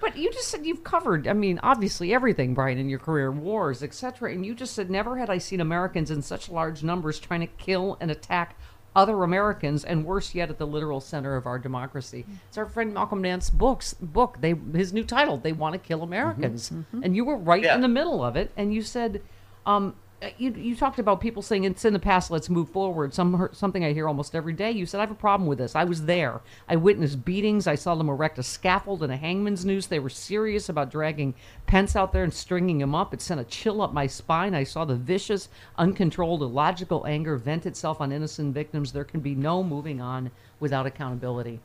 But 0.00 0.16
you 0.16 0.30
just 0.32 0.48
said 0.48 0.64
you've 0.66 0.84
covered, 0.84 1.26
I 1.26 1.32
mean, 1.32 1.58
obviously 1.62 2.14
everything, 2.14 2.54
Brian, 2.54 2.78
in 2.78 2.88
your 2.88 2.98
career, 3.00 3.30
wars, 3.32 3.82
etc. 3.82 4.30
And 4.32 4.44
you 4.46 4.54
just 4.54 4.74
said 4.74 4.90
never 4.90 5.16
had 5.18 5.28
I 5.30 5.38
seen 5.38 5.60
Americans 5.60 6.10
in 6.10 6.22
such 6.22 6.48
large 6.48 6.82
numbers 6.84 7.18
trying 7.18 7.40
to 7.40 7.46
kill 7.46 7.96
and 8.00 8.10
attack 8.10 8.56
other 8.96 9.22
Americans, 9.22 9.84
and 9.84 10.04
worse 10.04 10.34
yet, 10.34 10.50
at 10.50 10.58
the 10.58 10.66
literal 10.66 11.00
center 11.00 11.36
of 11.36 11.46
our 11.46 11.58
democracy. 11.58 12.24
It's 12.48 12.58
our 12.58 12.66
friend 12.66 12.92
Malcolm 12.94 13.22
Nance's 13.22 13.50
books 13.50 13.94
book. 13.94 14.38
They 14.40 14.54
his 14.74 14.92
new 14.92 15.04
title, 15.04 15.36
"They 15.36 15.52
Want 15.52 15.74
to 15.74 15.78
Kill 15.78 16.02
Americans," 16.02 16.72
and 17.02 17.14
you 17.14 17.24
were 17.24 17.36
right 17.36 17.62
Yeah. 17.62 17.74
in 17.76 17.80
the 17.80 17.86
middle 17.88 18.24
of 18.24 18.34
it. 18.34 18.50
And 18.56 18.74
you 18.74 18.82
said, 18.82 19.20
um, 19.66 19.94
Uh, 20.20 20.30
you 20.36 20.50
you 20.52 20.74
talked 20.74 20.98
about 20.98 21.20
people 21.20 21.42
saying 21.42 21.62
it's 21.62 21.84
in 21.84 21.92
the 21.92 21.98
past, 21.98 22.28
let's 22.28 22.50
move 22.50 22.68
forward. 22.70 23.14
Some 23.14 23.48
something 23.52 23.84
I 23.84 23.92
hear 23.92 24.08
almost 24.08 24.34
every 24.34 24.52
day. 24.52 24.72
You 24.72 24.84
said 24.84 24.98
I 24.98 25.02
have 25.02 25.12
a 25.12 25.14
problem 25.14 25.48
with 25.48 25.58
this. 25.58 25.76
I 25.76 25.84
was 25.84 26.06
there. 26.06 26.40
I 26.68 26.74
witnessed 26.74 27.24
beatings. 27.24 27.68
I 27.68 27.76
saw 27.76 27.94
them 27.94 28.08
erect 28.08 28.36
a 28.38 28.42
scaffold 28.42 29.04
and 29.04 29.12
a 29.12 29.16
hangman's 29.16 29.64
noose. 29.64 29.86
They 29.86 30.00
were 30.00 30.08
serious 30.08 30.68
about 30.68 30.90
dragging 30.90 31.34
Pence 31.66 31.94
out 31.94 32.12
there 32.12 32.24
and 32.24 32.34
stringing 32.34 32.80
him 32.80 32.96
up. 32.96 33.14
It 33.14 33.20
sent 33.20 33.40
a 33.40 33.44
chill 33.44 33.80
up 33.80 33.92
my 33.92 34.08
spine. 34.08 34.56
I 34.56 34.64
saw 34.64 34.84
the 34.84 34.96
vicious, 34.96 35.48
uncontrolled, 35.76 36.42
illogical 36.42 37.06
anger 37.06 37.36
vent 37.36 37.64
itself 37.64 38.00
on 38.00 38.10
innocent 38.10 38.54
victims. 38.54 38.92
There 38.92 39.04
can 39.04 39.20
be 39.20 39.36
no 39.36 39.62
moving 39.62 40.00
on 40.00 40.32
without 40.58 40.84
accountability. 40.86 41.60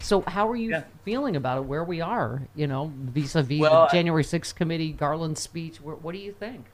So 0.00 0.22
how 0.22 0.48
are 0.48 0.56
you 0.56 0.70
Yeah. 0.70 0.82
feeling 1.04 1.36
about 1.36 1.58
it? 1.58 1.64
Where 1.66 1.84
we 1.84 2.00
are, 2.00 2.42
you 2.56 2.66
know, 2.66 2.90
vis-a-vis 2.96 3.60
Well, 3.60 3.82
the 3.86 3.92
January 3.92 4.24
6th 4.24 4.56
committee, 4.56 4.90
Garland's 4.92 5.40
speech. 5.40 5.80
What, 5.80 6.02
what 6.02 6.10
do 6.12 6.18
you 6.18 6.32
think? 6.32 6.64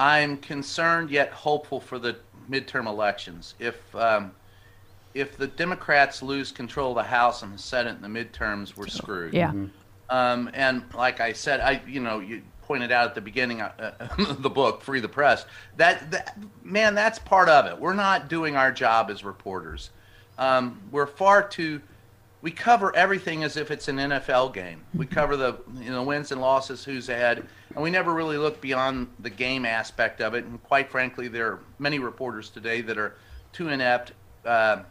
I'm 0.00 0.38
concerned 0.38 1.10
yet 1.10 1.30
hopeful 1.30 1.78
for 1.78 1.98
the 1.98 2.16
midterm 2.50 2.86
elections. 2.86 3.54
If 3.58 3.94
um, 3.94 4.32
if 5.12 5.36
the 5.36 5.46
Democrats 5.46 6.22
lose 6.22 6.50
control 6.50 6.92
of 6.92 6.96
the 6.96 7.02
House 7.02 7.42
and 7.42 7.52
the 7.52 7.58
Senate 7.58 7.96
in 7.96 8.02
the 8.02 8.08
midterms, 8.08 8.76
we're 8.76 8.86
screwed. 8.86 9.34
Yeah. 9.34 9.52
Um, 10.08 10.50
and 10.54 10.82
like 10.94 11.20
I 11.20 11.34
said, 11.34 11.60
I 11.60 11.82
you 11.86 12.00
know 12.00 12.18
you 12.18 12.42
pointed 12.62 12.90
out 12.90 13.08
at 13.08 13.14
the 13.14 13.20
beginning 13.20 13.60
uh, 13.60 13.92
of 14.18 14.42
the 14.42 14.48
book, 14.48 14.80
"Free 14.82 15.00
the 15.00 15.08
Press." 15.08 15.44
That, 15.76 16.10
that 16.12 16.38
man, 16.64 16.94
that's 16.94 17.18
part 17.18 17.50
of 17.50 17.66
it. 17.66 17.78
We're 17.78 17.92
not 17.92 18.28
doing 18.30 18.56
our 18.56 18.72
job 18.72 19.10
as 19.10 19.22
reporters. 19.22 19.90
Um, 20.38 20.80
we're 20.90 21.06
far 21.06 21.46
too. 21.46 21.82
We 22.42 22.50
cover 22.50 22.94
everything 22.96 23.44
as 23.44 23.56
if 23.56 23.70
it's 23.70 23.88
an 23.88 23.96
NFL 23.96 24.54
game. 24.54 24.82
We 24.94 25.04
cover 25.06 25.36
the 25.36 25.58
you 25.78 25.90
know 25.90 26.02
wins 26.02 26.32
and 26.32 26.40
losses, 26.40 26.84
who's 26.84 27.08
ahead, 27.08 27.46
and 27.74 27.82
we 27.82 27.90
never 27.90 28.14
really 28.14 28.38
look 28.38 28.60
beyond 28.60 29.08
the 29.18 29.30
game 29.30 29.66
aspect 29.66 30.20
of 30.20 30.34
it. 30.34 30.44
And 30.44 30.62
quite 30.62 30.90
frankly, 30.90 31.28
there 31.28 31.46
are 31.48 31.60
many 31.78 31.98
reporters 31.98 32.48
today 32.48 32.80
that 32.82 32.96
are 32.96 33.16
too 33.52 33.68
inept. 33.68 34.12
Uh, 34.44 34.82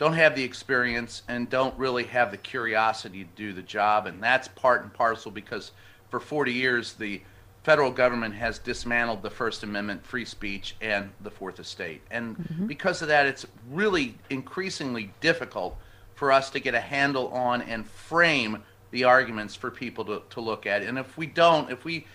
don't 0.00 0.14
have 0.14 0.34
the 0.34 0.42
experience 0.42 1.22
and 1.28 1.50
don't 1.50 1.78
really 1.78 2.04
have 2.04 2.30
the 2.30 2.36
curiosity 2.38 3.24
to 3.24 3.30
do 3.36 3.52
the 3.52 3.62
job. 3.62 4.06
And 4.06 4.22
that's 4.22 4.48
part 4.48 4.82
and 4.82 4.90
parcel 4.90 5.30
because 5.30 5.72
for 6.08 6.18
40 6.18 6.54
years, 6.54 6.94
the 6.94 7.20
federal 7.64 7.90
government 7.90 8.34
has 8.34 8.58
dismantled 8.58 9.22
the 9.22 9.28
First 9.28 9.62
Amendment, 9.62 10.04
free 10.06 10.24
speech, 10.24 10.74
and 10.80 11.10
the 11.20 11.30
Fourth 11.30 11.60
Estate. 11.60 12.00
And 12.10 12.66
because 12.66 13.02
of 13.02 13.08
that, 13.08 13.26
it's 13.26 13.46
really 13.70 14.16
increasingly 14.30 15.12
difficult 15.20 15.76
for 16.20 16.30
us 16.30 16.50
to 16.50 16.60
get 16.60 16.74
a 16.74 16.80
handle 16.80 17.28
on 17.28 17.62
and 17.62 17.86
frame 17.88 18.62
the 18.90 19.04
arguments 19.04 19.54
for 19.56 19.70
people 19.70 20.04
to, 20.04 20.22
to 20.28 20.38
look 20.38 20.66
at. 20.66 20.82
And 20.82 20.98
if 20.98 21.16
we 21.16 21.24
don't, 21.24 21.70
if 21.70 21.86
we 21.86 22.06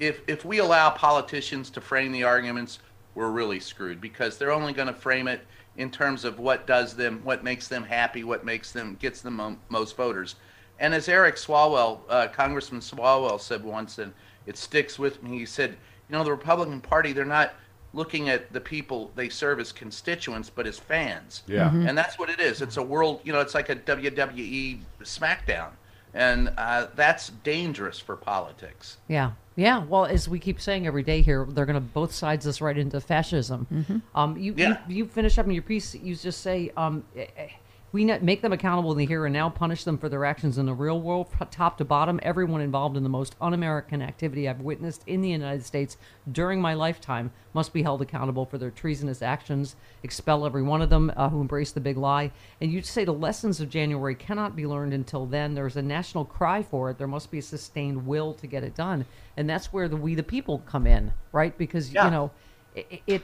if 0.00 0.20
if 0.26 0.44
we 0.44 0.58
allow 0.58 0.90
politicians 0.90 1.70
to 1.70 1.80
frame 1.80 2.10
the 2.10 2.24
arguments, 2.24 2.80
we're 3.14 3.30
really 3.30 3.60
screwed 3.60 4.00
because 4.00 4.36
they're 4.36 4.50
only 4.50 4.72
going 4.72 4.88
to 4.88 4.92
frame 4.92 5.28
it 5.28 5.46
in 5.76 5.92
terms 5.92 6.24
of 6.24 6.40
what 6.40 6.66
does 6.66 6.96
them, 6.96 7.20
what 7.22 7.44
makes 7.44 7.68
them 7.68 7.84
happy, 7.84 8.24
what 8.24 8.44
makes 8.44 8.72
them 8.72 8.96
gets 9.00 9.20
them 9.20 9.36
mo- 9.36 9.56
most 9.68 9.96
voters. 9.96 10.34
And 10.80 10.92
as 10.92 11.08
Eric 11.08 11.36
Swalwell, 11.36 12.00
uh, 12.08 12.26
Congressman 12.26 12.80
Swalwell 12.80 13.40
said 13.40 13.62
once, 13.62 13.98
and 13.98 14.12
it 14.44 14.56
sticks 14.56 14.98
with 14.98 15.22
me. 15.22 15.38
He 15.38 15.46
said, 15.46 15.76
you 16.08 16.16
know, 16.16 16.24
the 16.24 16.32
Republican 16.32 16.80
Party, 16.80 17.12
they're 17.12 17.24
not 17.24 17.54
looking 17.94 18.28
at 18.28 18.52
the 18.52 18.60
people 18.60 19.10
they 19.14 19.28
serve 19.28 19.60
as 19.60 19.70
constituents, 19.72 20.48
but 20.50 20.66
as 20.66 20.78
fans. 20.78 21.42
Yeah. 21.46 21.70
Mhm. 21.70 21.88
And 21.88 21.98
that's 21.98 22.18
what 22.18 22.30
it 22.30 22.40
is. 22.40 22.62
It's 22.62 22.76
a 22.78 22.82
world, 22.82 23.20
you 23.24 23.32
know, 23.32 23.40
it's 23.40 23.54
like 23.54 23.68
a 23.68 23.76
WWE 23.76 24.80
SmackDown. 25.02 25.70
And 26.14 26.52
uh, 26.58 26.88
that's 26.94 27.30
dangerous 27.42 27.98
for 27.98 28.16
politics. 28.16 28.98
Yeah, 29.08 29.30
yeah. 29.56 29.82
Well, 29.82 30.04
as 30.04 30.28
we 30.28 30.38
keep 30.38 30.60
saying 30.60 30.86
every 30.86 31.02
day 31.02 31.22
here, 31.22 31.46
they're 31.48 31.64
going 31.64 31.74
to 31.74 31.80
both 31.80 32.12
sides 32.12 32.46
us 32.46 32.60
right 32.60 32.76
into 32.76 33.00
fascism. 33.00 34.02
Um, 34.14 34.36
you, 34.36 34.52
Yeah. 34.54 34.76
you 34.88 34.96
you 34.96 35.06
finish 35.06 35.38
up 35.38 35.46
in 35.46 35.52
your 35.52 35.62
piece. 35.62 35.94
You 35.94 36.14
just 36.14 36.42
say 36.42 36.70
um, 36.76 37.04
eh, 37.16 37.26
eh, 37.36 37.48
we 37.92 38.06
make 38.06 38.40
them 38.40 38.54
accountable 38.54 38.90
in 38.92 38.98
the 38.98 39.04
here 39.04 39.26
and 39.26 39.34
now, 39.34 39.50
punish 39.50 39.84
them 39.84 39.98
for 39.98 40.08
their 40.08 40.24
actions 40.24 40.56
in 40.56 40.64
the 40.64 40.72
real 40.72 40.98
world, 41.00 41.28
top 41.50 41.76
to 41.76 41.84
bottom. 41.84 42.18
Everyone 42.22 42.62
involved 42.62 42.96
in 42.96 43.02
the 43.02 43.10
most 43.10 43.36
un-American 43.38 44.00
activity 44.00 44.48
I've 44.48 44.62
witnessed 44.62 45.02
in 45.06 45.20
the 45.20 45.28
United 45.28 45.64
States 45.66 45.98
during 46.30 46.60
my 46.60 46.72
lifetime 46.72 47.30
must 47.52 47.74
be 47.74 47.82
held 47.82 48.00
accountable 48.00 48.46
for 48.46 48.56
their 48.56 48.70
treasonous 48.70 49.20
actions. 49.20 49.76
Expel 50.02 50.46
every 50.46 50.62
one 50.62 50.80
of 50.80 50.88
them 50.88 51.12
uh, 51.16 51.28
who 51.28 51.42
embrace 51.42 51.72
the 51.72 51.80
big 51.80 51.98
lie. 51.98 52.32
And 52.62 52.72
you'd 52.72 52.86
say 52.86 53.04
the 53.04 53.12
lessons 53.12 53.60
of 53.60 53.68
January 53.68 54.14
cannot 54.14 54.56
be 54.56 54.66
learned 54.66 54.94
until 54.94 55.26
then. 55.26 55.54
There's 55.54 55.76
a 55.76 55.82
national 55.82 56.24
cry 56.24 56.62
for 56.62 56.88
it. 56.88 56.96
There 56.96 57.06
must 57.06 57.30
be 57.30 57.38
a 57.38 57.42
sustained 57.42 58.06
will 58.06 58.32
to 58.34 58.46
get 58.46 58.64
it 58.64 58.74
done, 58.74 59.04
and 59.36 59.48
that's 59.50 59.70
where 59.70 59.88
the 59.88 59.96
we 59.96 60.14
the 60.14 60.22
people 60.22 60.62
come 60.66 60.86
in, 60.86 61.12
right? 61.32 61.56
Because 61.58 61.92
Yeah. 61.92 62.06
you 62.06 62.10
know, 62.10 62.30
it. 62.74 63.02
it 63.06 63.22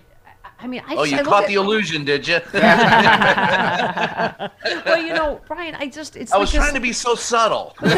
I 0.61 0.67
mean, 0.67 0.83
I 0.87 0.95
Oh, 0.95 1.05
just- 1.05 1.13
you 1.13 1.19
I 1.19 1.21
look 1.21 1.29
caught 1.29 1.43
at- 1.45 1.49
the 1.49 1.55
illusion, 1.55 2.05
did 2.05 2.27
you? 2.27 2.41
well, 2.53 2.63
you 5.03 5.15
know, 5.15 5.41
Brian, 5.47 5.75
I 5.77 5.87
just 5.89 6.17
it's. 6.17 6.33
I 6.33 6.39
was 6.39 6.51
this- 6.51 6.61
trying 6.61 6.75
to 6.75 6.81
be 6.81 6.93
so 6.93 7.15
subtle. 7.15 7.77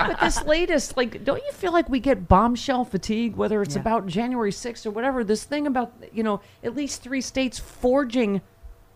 But 0.00 0.18
this 0.20 0.42
latest, 0.44 0.96
like, 0.96 1.24
don't 1.24 1.42
you 1.44 1.52
feel 1.52 1.72
like 1.72 1.88
we 1.88 2.00
get 2.00 2.28
bombshell 2.28 2.84
fatigue, 2.84 3.36
whether 3.36 3.62
it's 3.62 3.76
about 3.76 4.06
January 4.06 4.50
6th 4.50 4.86
or 4.86 4.90
whatever? 4.90 5.24
This 5.24 5.44
thing 5.44 5.66
about, 5.66 5.92
you 6.12 6.22
know, 6.22 6.40
at 6.64 6.74
least 6.74 7.02
three 7.02 7.20
states 7.20 7.58
forging 7.58 8.40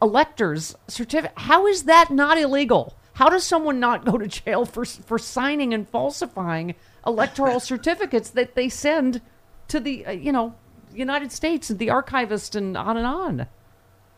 electors' 0.03 0.75
certificate. 0.89 1.37
How 1.39 1.67
is 1.67 1.85
that 1.85 2.11
not 2.11 2.39
illegal? 2.39 2.97
How 3.15 3.29
does 3.29 3.45
someone 3.45 3.79
not 3.81 4.05
go 4.05 4.19
to 4.19 4.27
jail 4.27 4.65
for 4.65 4.85
for 4.85 5.19
signing 5.19 5.73
and 5.73 5.89
falsifying 5.89 6.75
electoral 7.07 7.61
certificates 7.73 8.31
that 8.31 8.55
they 8.55 8.69
send 8.69 9.21
to 9.69 9.81
the, 9.81 10.05
uh, 10.07 10.11
you 10.11 10.33
know, 10.33 10.55
United 10.95 11.33
States, 11.33 11.71
and 11.71 11.79
the 11.79 11.91
archivist, 11.91 12.55
and 12.55 12.77
on 12.77 12.97
and 12.97 13.07
on? 13.07 13.47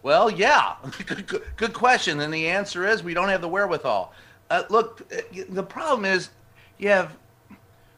Well, 0.03 0.31
yeah, 0.31 0.77
good, 1.07 1.27
good, 1.27 1.43
good 1.57 1.73
question. 1.73 2.21
And 2.21 2.33
the 2.33 2.49
answer 2.49 2.87
is 2.87 3.03
we 3.03 3.15
don't 3.15 3.29
have 3.29 3.41
the 3.41 3.49
wherewithal. 3.49 4.13
Uh, 4.49 4.63
look, 4.71 5.03
uh, 5.13 5.43
the 5.49 5.63
problem 5.63 6.05
is 6.05 6.31
you 6.79 6.89
have 6.89 7.17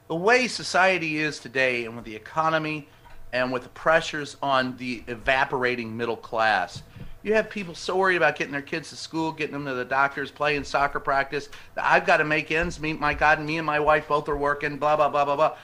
the 0.08 0.16
way 0.16 0.48
society 0.48 1.18
is 1.18 1.38
today, 1.38 1.84
and 1.84 1.94
with 1.96 2.04
the 2.04 2.16
economy, 2.16 2.88
and 3.32 3.52
with 3.52 3.62
the 3.62 3.68
pressures 3.70 4.36
on 4.42 4.76
the 4.78 5.02
evaporating 5.06 5.96
middle 5.96 6.16
class. 6.16 6.82
You 7.22 7.34
have 7.34 7.50
people 7.50 7.74
so 7.74 7.96
worried 7.96 8.16
about 8.16 8.36
getting 8.36 8.52
their 8.52 8.62
kids 8.62 8.90
to 8.90 8.96
school, 8.96 9.32
getting 9.32 9.52
them 9.52 9.66
to 9.66 9.74
the 9.74 9.84
doctors, 9.84 10.30
playing 10.30 10.64
soccer 10.64 11.00
practice. 11.00 11.48
I've 11.76 12.06
got 12.06 12.18
to 12.18 12.24
make 12.24 12.50
ends 12.50 12.80
meet. 12.80 12.98
My 12.98 13.12
God, 13.12 13.38
and 13.38 13.46
me 13.46 13.58
and 13.58 13.66
my 13.66 13.80
wife 13.80 14.08
both 14.08 14.28
are 14.28 14.36
working. 14.36 14.78
Blah 14.78 14.96
blah 14.96 15.08
blah 15.08 15.24
blah 15.24 15.36
blah. 15.36 15.56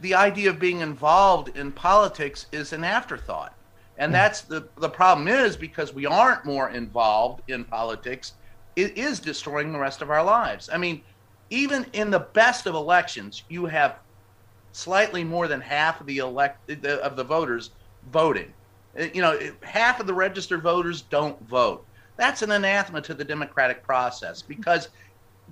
The 0.00 0.14
idea 0.14 0.50
of 0.50 0.58
being 0.58 0.80
involved 0.80 1.56
in 1.56 1.72
politics 1.72 2.46
is 2.52 2.72
an 2.72 2.84
afterthought, 2.84 3.54
and 3.98 4.14
that's 4.14 4.42
the 4.42 4.68
the 4.78 4.88
problem 4.88 5.28
is 5.28 5.56
because 5.56 5.94
we 5.94 6.06
aren't 6.06 6.44
more 6.44 6.70
involved 6.70 7.42
in 7.48 7.64
politics. 7.64 8.32
It 8.74 8.98
is 8.98 9.20
destroying 9.20 9.72
the 9.72 9.78
rest 9.78 10.02
of 10.02 10.10
our 10.10 10.22
lives. 10.22 10.68
I 10.72 10.76
mean, 10.76 11.02
even 11.50 11.86
in 11.92 12.10
the 12.10 12.20
best 12.20 12.66
of 12.66 12.74
elections, 12.74 13.44
you 13.48 13.66
have 13.66 13.98
slightly 14.72 15.24
more 15.24 15.48
than 15.48 15.60
half 15.60 16.00
of 16.00 16.06
the 16.06 16.18
elect 16.18 16.70
of 16.84 17.16
the 17.16 17.24
voters 17.24 17.70
voting. 18.12 18.52
Uh, 18.98 19.04
you 19.14 19.22
know, 19.22 19.38
half 19.62 20.00
of 20.00 20.06
the 20.06 20.14
registered 20.14 20.62
voters 20.62 21.02
don't 21.02 21.40
vote. 21.48 21.86
That's 22.16 22.42
an 22.42 22.50
anathema 22.50 23.00
to 23.02 23.14
the 23.14 23.24
democratic 23.24 23.82
process 23.82 24.42
because 24.42 24.88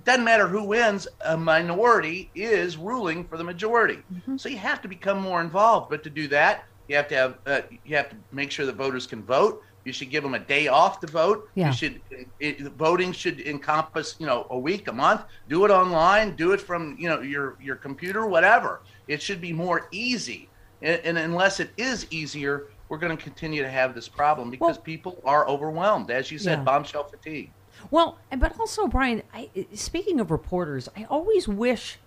doesn't 0.03 0.23
matter 0.23 0.47
who 0.47 0.63
wins, 0.63 1.07
a 1.25 1.37
minority 1.37 2.29
is 2.35 2.77
ruling 2.77 3.25
for 3.25 3.37
the 3.37 3.43
majority. 3.43 3.99
Mm-hmm. 4.13 4.37
So 4.37 4.49
you 4.49 4.57
have 4.57 4.81
to 4.81 4.87
become 4.87 5.19
more 5.19 5.41
involved. 5.41 5.89
But 5.89 6.03
to 6.03 6.09
do 6.09 6.27
that, 6.27 6.65
you 6.87 6.95
have 6.95 7.07
to 7.07 7.15
have 7.15 7.37
uh, 7.45 7.61
you 7.85 7.95
have 7.95 8.09
to 8.09 8.15
make 8.31 8.51
sure 8.51 8.65
that 8.65 8.75
voters 8.75 9.07
can 9.07 9.23
vote. 9.23 9.63
You 9.83 9.93
should 9.93 10.09
give 10.09 10.23
them 10.23 10.33
a 10.33 10.39
day 10.39 10.67
off 10.67 10.99
to 11.01 11.07
vote. 11.07 11.49
Yeah. 11.55 11.67
You 11.67 11.73
should 11.73 12.01
it, 12.39 12.59
voting 12.73 13.11
should 13.11 13.41
encompass 13.41 14.15
you 14.19 14.25
know 14.25 14.47
a 14.49 14.57
week, 14.57 14.87
a 14.87 14.93
month. 14.93 15.23
Do 15.47 15.65
it 15.65 15.71
online. 15.71 16.35
Do 16.35 16.51
it 16.51 16.61
from 16.61 16.95
you 16.99 17.09
know 17.09 17.21
your 17.21 17.57
your 17.61 17.75
computer, 17.75 18.27
whatever. 18.27 18.81
It 19.07 19.21
should 19.21 19.41
be 19.41 19.53
more 19.53 19.87
easy. 19.91 20.49
And, 20.81 21.01
and 21.03 21.17
unless 21.17 21.59
it 21.59 21.71
is 21.77 22.05
easier, 22.11 22.67
we're 22.89 22.97
going 22.97 23.15
to 23.15 23.23
continue 23.23 23.63
to 23.63 23.69
have 23.69 23.95
this 23.95 24.07
problem 24.07 24.51
because 24.51 24.75
well, 24.75 24.83
people 24.83 25.21
are 25.25 25.47
overwhelmed, 25.47 26.11
as 26.11 26.31
you 26.31 26.37
said, 26.37 26.59
yeah. 26.59 26.63
bombshell 26.63 27.05
fatigue. 27.05 27.51
Well, 27.91 28.17
but 28.37 28.59
also, 28.59 28.87
Brian, 28.87 29.23
I, 29.33 29.49
speaking 29.73 30.19
of 30.19 30.31
reporters, 30.31 30.89
I 30.95 31.05
always 31.05 31.47
wish 31.47 31.99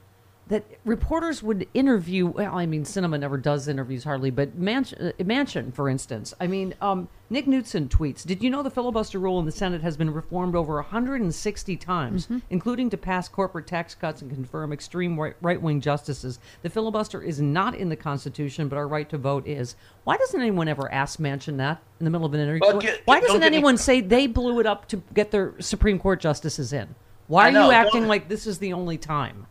that 0.49 0.64
reporters 0.85 1.43
would 1.43 1.67
interview. 1.75 2.26
Well, 2.26 2.55
I 2.55 2.67
mean, 2.67 2.85
Sinema 2.85 3.21
never 3.21 3.37
does 3.37 3.69
interviews 3.69 4.05
hardly, 4.05 4.31
but 4.31 4.59
Manchin, 4.59 5.11
uh, 5.11 5.25
Manchin 5.25 5.73
for 5.73 5.88
instance. 5.88 6.35
I 6.40 6.47
mean, 6.47 6.75
um, 6.81 7.09
Nick 7.31 7.47
Knudsen 7.47 7.88
tweets 7.88 8.26
Did 8.26 8.43
you 8.43 8.49
know 8.49 8.62
the 8.62 8.71
filibuster 8.71 9.19
rule 9.19 9.38
in 9.38 9.45
the 9.45 9.52
Senate 9.52 9.83
has 9.83 9.97
been 9.97 10.11
reformed 10.11 10.55
over 10.55 10.76
160 10.76 11.76
times, 11.76 12.25
mm-hmm. 12.25 12.38
including 12.50 12.88
to 12.90 12.97
pass 12.97 13.28
corporate 13.28 13.67
tax 13.67 13.95
cuts 13.95 14.23
and 14.23 14.31
confirm 14.31 14.73
extreme 14.73 15.19
right 15.19 15.61
wing 15.61 15.81
justices? 15.81 16.38
The 16.62 16.71
filibuster 16.71 17.23
is 17.23 17.40
not 17.40 17.75
in 17.75 17.90
the 17.90 17.97
Constitution, 17.97 18.69
but 18.69 18.76
our 18.76 18.88
right 18.88 19.09
to 19.11 19.19
vote 19.19 19.47
is. 19.47 19.76
Why 20.05 20.17
doesn't 20.17 20.40
anyone 20.40 20.69
ever 20.69 20.90
ask 20.90 21.19
Manchin 21.19 21.59
that 21.59 21.83
in 22.00 22.05
the 22.05 22.11
middle 22.11 22.26
of 22.26 22.33
an 22.33 22.40
interview? 22.40 22.81
Get, 22.81 23.02
Why 23.05 23.21
doesn't 23.21 23.43
anyone 23.43 23.75
me... 23.75 23.78
say 23.78 24.00
they 24.00 24.26
blew 24.26 24.61
it 24.61 24.67
up 24.67 24.88
to 24.88 25.02
get 25.12 25.31
their 25.31 25.55
Supreme 25.61 25.99
Court 25.99 26.21
justices 26.21 26.73
in? 26.73 26.95
Why 27.26 27.49
are 27.49 27.52
know, 27.52 27.67
you 27.67 27.73
acting 27.73 28.09
like 28.09 28.28
this 28.28 28.47
is 28.47 28.59
the 28.59 28.73
only 28.73 28.97
time? 28.97 29.47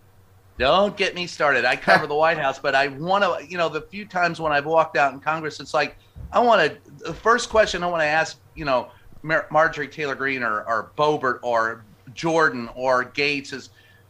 Don't 0.57 0.97
get 0.97 1.15
me 1.15 1.27
started. 1.27 1.65
I 1.65 1.75
cover 1.75 2.07
the 2.07 2.15
White 2.15 2.37
House, 2.37 2.59
but 2.59 2.75
I 2.75 2.87
want 2.87 3.23
to, 3.23 3.49
you 3.49 3.57
know, 3.57 3.69
the 3.69 3.81
few 3.81 4.05
times 4.05 4.39
when 4.39 4.51
I've 4.51 4.65
walked 4.65 4.97
out 4.97 5.13
in 5.13 5.19
Congress, 5.19 5.59
it's 5.59 5.73
like, 5.73 5.97
I 6.31 6.39
want 6.39 6.61
to, 6.61 7.05
the 7.05 7.13
first 7.13 7.49
question 7.49 7.83
I 7.83 7.87
want 7.87 8.01
to 8.01 8.07
ask, 8.07 8.39
you 8.55 8.65
know, 8.65 8.89
Mar- 9.23 9.47
Marjorie 9.51 9.87
Taylor 9.87 10.15
Greene 10.15 10.43
or, 10.43 10.63
or 10.63 10.91
Boebert 10.97 11.39
or 11.41 11.83
Jordan 12.13 12.69
or 12.75 13.05
Gaetz 13.05 13.53
is, 13.53 13.69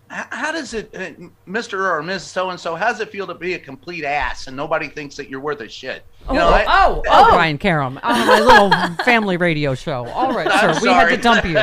how 0.10 0.54
does 0.54 0.74
it, 0.74 0.89
uh, 0.96 1.12
Mr. 1.50 1.92
or 1.92 2.01
Ms. 2.01 2.24
So 2.24 2.50
and 2.50 2.58
so, 2.60 2.75
how 2.75 2.88
does 2.88 3.01
it 3.01 3.10
feel 3.10 3.27
to 3.27 3.33
be 3.33 3.55
a 3.55 3.60
complete 3.60 4.05
ass 4.05 4.48
and 4.48 4.55
nobody 4.55 4.88
thinks 4.88 5.18
that 5.18 5.29
you're 5.29 5.42
worth 5.42 5.60
a 5.60 5.68
shit? 5.68 6.05
You 6.22 6.27
oh, 6.29 6.33
know, 6.36 6.48
I, 6.48 6.66
oh, 6.66 7.03
oh, 7.05 7.25
oh, 7.27 7.33
Brian 7.33 7.57
Karem 7.57 8.00
on 8.01 8.27
my 8.27 8.40
little 8.40 8.72
family 9.03 9.36
radio 9.36 9.75
show. 9.75 10.07
All 10.07 10.33
right, 10.33 10.50
sir, 10.62 10.79
we 10.81 10.88
had 10.88 11.10
to 11.10 11.18
dump 11.18 11.44
you. 11.44 11.57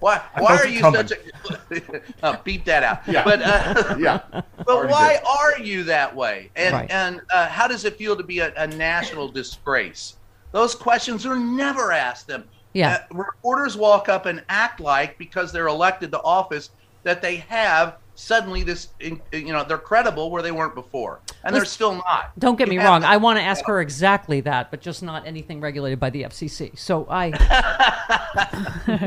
Why? 0.00 0.22
Why 0.38 0.56
are 0.56 0.66
you 0.66 0.80
coming. 0.80 1.06
such 1.06 1.18
a? 1.18 2.00
oh, 2.22 2.40
beat 2.44 2.64
that 2.64 2.82
out. 2.82 3.00
Yeah. 3.06 3.24
But 3.24 3.42
uh, 3.42 3.96
yeah. 3.98 4.20
But 4.64 4.88
why 4.88 5.18
good. 5.18 5.28
are 5.28 5.62
you 5.62 5.84
that 5.84 6.14
way? 6.14 6.50
And 6.56 6.74
right. 6.74 6.90
and 6.90 7.20
uh, 7.32 7.48
how 7.48 7.68
does 7.68 7.84
it 7.84 7.96
feel 7.96 8.16
to 8.16 8.22
be 8.22 8.38
a, 8.38 8.52
a 8.56 8.66
national 8.66 9.28
disgrace? 9.28 10.16
Those 10.52 10.74
questions 10.74 11.26
are 11.26 11.38
never 11.38 11.92
asked 11.92 12.26
them. 12.26 12.44
Yeah. 12.72 13.04
Uh, 13.10 13.14
reporters 13.14 13.76
walk 13.76 14.08
up 14.08 14.26
and 14.26 14.42
act 14.48 14.80
like 14.80 15.18
because 15.18 15.52
they're 15.52 15.66
elected 15.66 16.12
to 16.12 16.22
office 16.22 16.70
that 17.02 17.20
they 17.20 17.36
have 17.36 17.98
suddenly 18.14 18.62
this 18.62 18.88
you 19.00 19.52
know 19.52 19.64
they're 19.64 19.78
credible 19.78 20.30
where 20.30 20.42
they 20.42 20.52
weren't 20.52 20.74
before. 20.74 21.20
And 21.42 21.52
Let's, 21.52 21.64
they're 21.64 21.64
still 21.64 21.94
not. 21.96 22.38
don't 22.38 22.56
get 22.56 22.68
me 22.68 22.78
wrong 22.78 23.04
i 23.04 23.16
want 23.16 23.38
to 23.38 23.42
ask 23.42 23.64
her 23.66 23.80
exactly 23.80 24.40
that 24.42 24.70
but 24.70 24.80
just 24.80 25.02
not 25.02 25.26
anything 25.26 25.60
regulated 25.60 26.00
by 26.00 26.10
the 26.10 26.22
fcc 26.24 26.78
so 26.78 27.06
i 27.10 27.30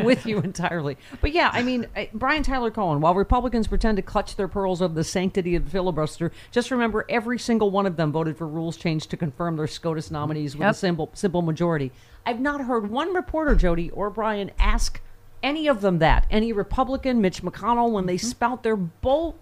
with 0.03 0.25
you 0.25 0.39
entirely. 0.39 0.97
But 1.21 1.31
yeah 1.31 1.49
i 1.53 1.63
mean 1.63 1.87
brian 2.13 2.43
tyler 2.43 2.71
cohen 2.71 3.01
while 3.01 3.15
republicans 3.15 3.67
pretend 3.67 3.95
to 3.97 4.01
clutch 4.01 4.35
their 4.35 4.47
pearls 4.47 4.81
over 4.81 4.93
the 4.93 5.03
sanctity 5.03 5.55
of 5.55 5.65
the 5.65 5.71
filibuster 5.71 6.31
just 6.51 6.71
remember 6.71 7.05
every 7.09 7.39
single 7.39 7.71
one 7.71 7.85
of 7.85 7.95
them 7.95 8.11
voted 8.11 8.37
for 8.37 8.47
rules 8.47 8.77
change 8.77 9.07
to 9.07 9.17
confirm 9.17 9.55
their 9.55 9.67
scotus 9.67 10.11
nominees 10.11 10.55
with 10.55 10.61
yep. 10.61 10.71
a 10.71 10.73
simple 10.73 11.09
simple 11.13 11.41
majority. 11.41 11.91
I've 12.25 12.39
not 12.39 12.61
heard 12.61 12.89
one 12.89 13.13
reporter 13.13 13.55
jody 13.55 13.89
or 13.91 14.09
brian 14.09 14.51
ask 14.59 15.01
any 15.43 15.67
of 15.67 15.81
them 15.81 15.99
that. 15.99 16.25
Any 16.29 16.53
Republican, 16.53 17.21
Mitch 17.21 17.41
McConnell, 17.41 17.91
when 17.91 18.05
they 18.05 18.15
mm-hmm. 18.15 18.27
spout 18.27 18.63
their 18.63 18.75
bull. 18.75 19.37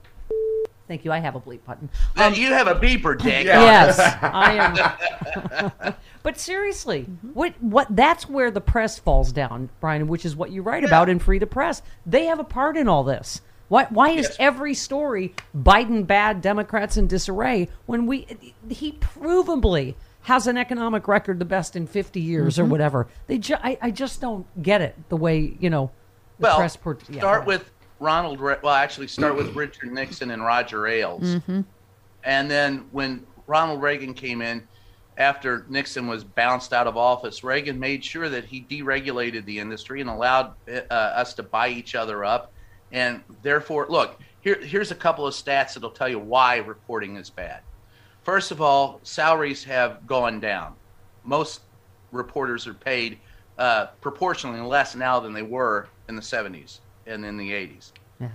Thank 0.88 1.04
you. 1.04 1.12
I 1.12 1.20
have 1.20 1.36
a 1.36 1.40
bleep 1.40 1.64
button. 1.66 1.90
Um, 2.16 2.36
you 2.36 2.54
have 2.54 2.68
a 2.68 2.76
beeper, 2.76 3.18
Dick. 3.22 3.46
Yes, 3.46 4.00
I 4.22 4.96
am. 5.82 5.94
but 6.24 6.40
seriously, 6.40 7.02
mm-hmm. 7.02 7.30
what 7.30 7.54
what? 7.62 7.88
That's 7.96 8.30
where 8.30 8.52
the 8.52 8.62
press 8.62 9.00
falls 9.00 9.32
down, 9.32 9.70
Brian, 9.80 10.08
which 10.08 10.26
is 10.26 10.36
what 10.36 10.52
you 10.52 10.62
write 10.62 10.84
yeah. 10.84 10.90
about 10.90 11.10
in 11.10 11.20
Free 11.20 11.40
the 11.40 11.48
Press. 11.48 11.82
They 12.06 12.26
have 12.26 12.40
a 12.40 12.44
part 12.44 12.78
in 12.78 12.88
all 12.88 13.04
this. 13.04 13.42
Why, 13.68 13.86
why 13.86 14.10
is 14.12 14.28
yes. 14.28 14.36
every 14.38 14.76
story 14.76 15.34
Biden 15.58 16.06
bad, 16.06 16.42
Democrats 16.42 16.98
in 16.98 17.08
disarray 17.08 17.70
when 17.88 18.06
we 18.06 18.28
he 18.70 18.92
provably 18.94 19.96
has 20.26 20.48
an 20.48 20.58
economic 20.58 21.08
record 21.08 21.38
the 21.38 21.46
best 21.46 21.76
in 21.76 21.86
50 21.86 22.20
years 22.20 22.56
mm-hmm. 22.56 22.64
or 22.64 22.66
whatever. 22.66 23.08
They 23.28 23.38
ju- 23.38 23.58
I, 23.62 23.78
I 23.80 23.92
just 23.92 24.22
don't 24.22 24.46
get 24.62 24.82
it 24.82 24.96
the 25.10 25.16
way, 25.16 25.56
you 25.60 25.70
know, 25.70 25.92
the 26.40 26.46
well, 26.46 26.58
press 26.58 26.76
port- 26.76 27.04
yeah, 27.08 27.20
start 27.20 27.46
with 27.46 27.70
Ronald 28.00 28.42
Re- 28.42 28.58
well 28.64 28.74
actually 28.74 29.08
start 29.08 29.36
with 29.36 29.56
Richard 29.56 29.94
Nixon 29.94 30.32
and 30.32 30.44
Roger 30.44 30.88
Ailes. 30.88 31.22
Mm-hmm. 31.22 31.62
And 32.24 32.50
then 32.50 32.86
when 32.92 33.24
Ronald 33.46 33.84
Reagan 33.84 34.16
came 34.16 34.42
in 34.42 34.68
after 35.18 35.64
Nixon 35.70 36.08
was 36.08 36.24
bounced 36.24 36.74
out 36.74 36.88
of 36.88 36.98
office, 36.98 37.44
Reagan 37.44 37.80
made 37.80 38.04
sure 38.04 38.28
that 38.28 38.46
he 38.46 38.66
deregulated 38.68 39.46
the 39.46 39.60
industry 39.60 40.02
and 40.02 40.10
allowed 40.10 40.54
uh, 40.68 40.94
us 40.94 41.36
to 41.36 41.44
buy 41.44 41.70
each 41.70 41.94
other 41.94 42.26
up. 42.26 42.52
And 42.92 43.22
therefore, 43.44 43.86
look, 43.90 44.20
here, 44.42 44.60
here's 44.60 44.90
a 44.90 44.96
couple 44.96 45.28
of 45.28 45.36
stats 45.36 45.76
that'll 45.76 45.92
tell 45.92 46.10
you 46.10 46.18
why 46.18 46.58
reporting 46.58 47.16
is 47.16 47.30
bad. 47.30 47.62
First 48.26 48.50
of 48.50 48.60
all, 48.60 49.00
salaries 49.04 49.64
have 49.66 50.08
gone 50.08 50.40
down. 50.40 50.74
Most 51.24 51.62
reporters 52.12 52.66
are 52.66 52.74
paid 52.74 53.20
uh, 53.60 53.86
proportionally 54.02 54.60
less 54.62 54.96
now 54.96 55.20
than 55.20 55.32
they 55.32 55.44
were 55.44 55.88
in 56.10 56.16
the 56.16 56.24
70s 56.24 56.80
and 57.06 57.24
in 57.24 57.38
the 57.38 57.52
80s. 57.52 57.92
Yeah. 58.20 58.30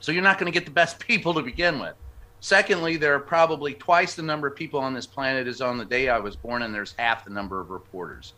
So 0.00 0.12
you're 0.12 0.22
not 0.22 0.38
going 0.38 0.52
to 0.52 0.56
get 0.56 0.66
the 0.66 0.70
best 0.70 0.98
people 1.06 1.32
to 1.32 1.40
begin 1.40 1.80
with. 1.80 1.94
Secondly, 2.40 2.98
there 2.98 3.14
are 3.14 3.20
probably 3.20 3.72
twice 3.72 4.14
the 4.14 4.22
number 4.22 4.48
of 4.48 4.54
people 4.54 4.80
on 4.80 4.92
this 4.92 5.06
planet 5.06 5.46
as 5.46 5.62
on 5.62 5.78
the 5.78 5.84
day 5.84 6.10
I 6.10 6.18
was 6.18 6.36
born, 6.36 6.60
and 6.60 6.74
there's 6.74 6.94
half 6.98 7.24
the 7.24 7.30
number 7.30 7.58
of 7.58 7.70
reporters. 7.70 8.34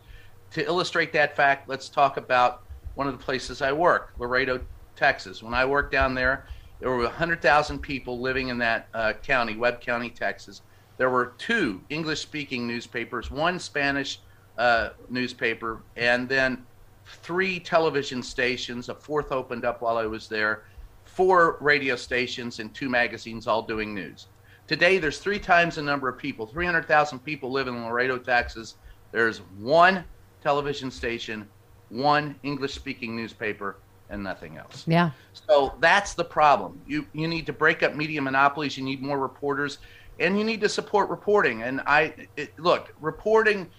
To 0.51 0.65
illustrate 0.65 1.11
that 1.11 1.35
fact, 1.35 1.67
let's 1.67 1.89
talk 1.89 2.15
about 2.15 2.61
one 2.93 3.07
of 3.07 3.17
the 3.17 3.23
places 3.23 3.61
I 3.61 3.73
work, 3.73 4.13
Laredo, 4.17 4.61
Texas. 4.95 5.43
When 5.43 5.53
I 5.53 5.65
worked 5.65 5.91
down 5.91 6.13
there, 6.13 6.45
there 6.79 6.89
were 6.89 7.03
100,000 7.03 7.79
people 7.79 8.21
living 8.21 8.47
in 8.47 8.57
that 8.59 8.87
uh, 8.93 9.13
county, 9.21 9.57
Webb 9.57 9.81
County, 9.81 10.09
Texas 10.09 10.61
there 10.97 11.09
were 11.09 11.33
two 11.37 11.81
English 11.89 12.21
speaking 12.21 12.67
newspapers, 12.67 13.29
one 13.29 13.59
Spanish 13.59 14.19
uh, 14.57 14.89
newspaper, 15.09 15.81
and 15.95 16.29
then 16.29 16.65
three 17.05 17.59
television 17.59 18.23
stations. 18.23 18.89
A 18.89 18.95
fourth 18.95 19.31
opened 19.31 19.65
up 19.65 19.81
while 19.81 19.97
I 19.97 20.05
was 20.05 20.27
there, 20.27 20.63
four 21.03 21.57
radio 21.59 21.95
stations, 21.95 22.59
and 22.59 22.73
two 22.73 22.89
magazines 22.89 23.47
all 23.47 23.61
doing 23.61 23.93
news. 23.93 24.27
Today, 24.67 24.97
there's 24.97 25.19
three 25.19 25.39
times 25.39 25.75
the 25.75 25.81
number 25.81 26.09
of 26.09 26.17
people 26.17 26.47
300,000 26.47 27.19
people 27.19 27.51
live 27.51 27.67
in 27.67 27.83
Laredo, 27.83 28.17
Texas. 28.17 28.75
There's 29.11 29.39
one 29.59 30.03
television 30.41 30.89
station, 30.89 31.47
one 31.89 32.35
English 32.43 32.73
speaking 32.73 33.15
newspaper, 33.15 33.77
and 34.09 34.23
nothing 34.23 34.57
else. 34.57 34.83
Yeah. 34.87 35.11
So 35.33 35.75
that's 35.79 36.13
the 36.13 36.23
problem. 36.23 36.79
You 36.87 37.05
you 37.13 37.27
need 37.27 37.45
to 37.47 37.53
break 37.53 37.83
up 37.83 37.95
media 37.95 38.21
monopolies. 38.21 38.77
You 38.77 38.83
need 38.83 39.01
more 39.01 39.19
reporters 39.19 39.79
and 40.19 40.37
you 40.37 40.43
need 40.43 40.61
to 40.61 40.69
support 40.69 41.09
reporting. 41.09 41.63
And 41.63 41.81
I 41.85 42.13
it, 42.37 42.57
look, 42.57 42.89
reporting 42.99 43.69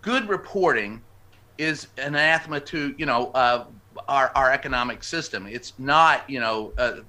good 0.00 0.28
reporting 0.28 1.02
is 1.56 1.88
anathema 1.96 2.60
to 2.60 2.94
you 2.98 3.06
know 3.06 3.30
uh, 3.32 3.66
our 4.08 4.30
our 4.34 4.50
economic 4.52 5.02
system. 5.02 5.46
It's 5.46 5.78
not 5.78 6.28
you 6.28 6.40
know 6.40 6.72
uh, 6.78 7.00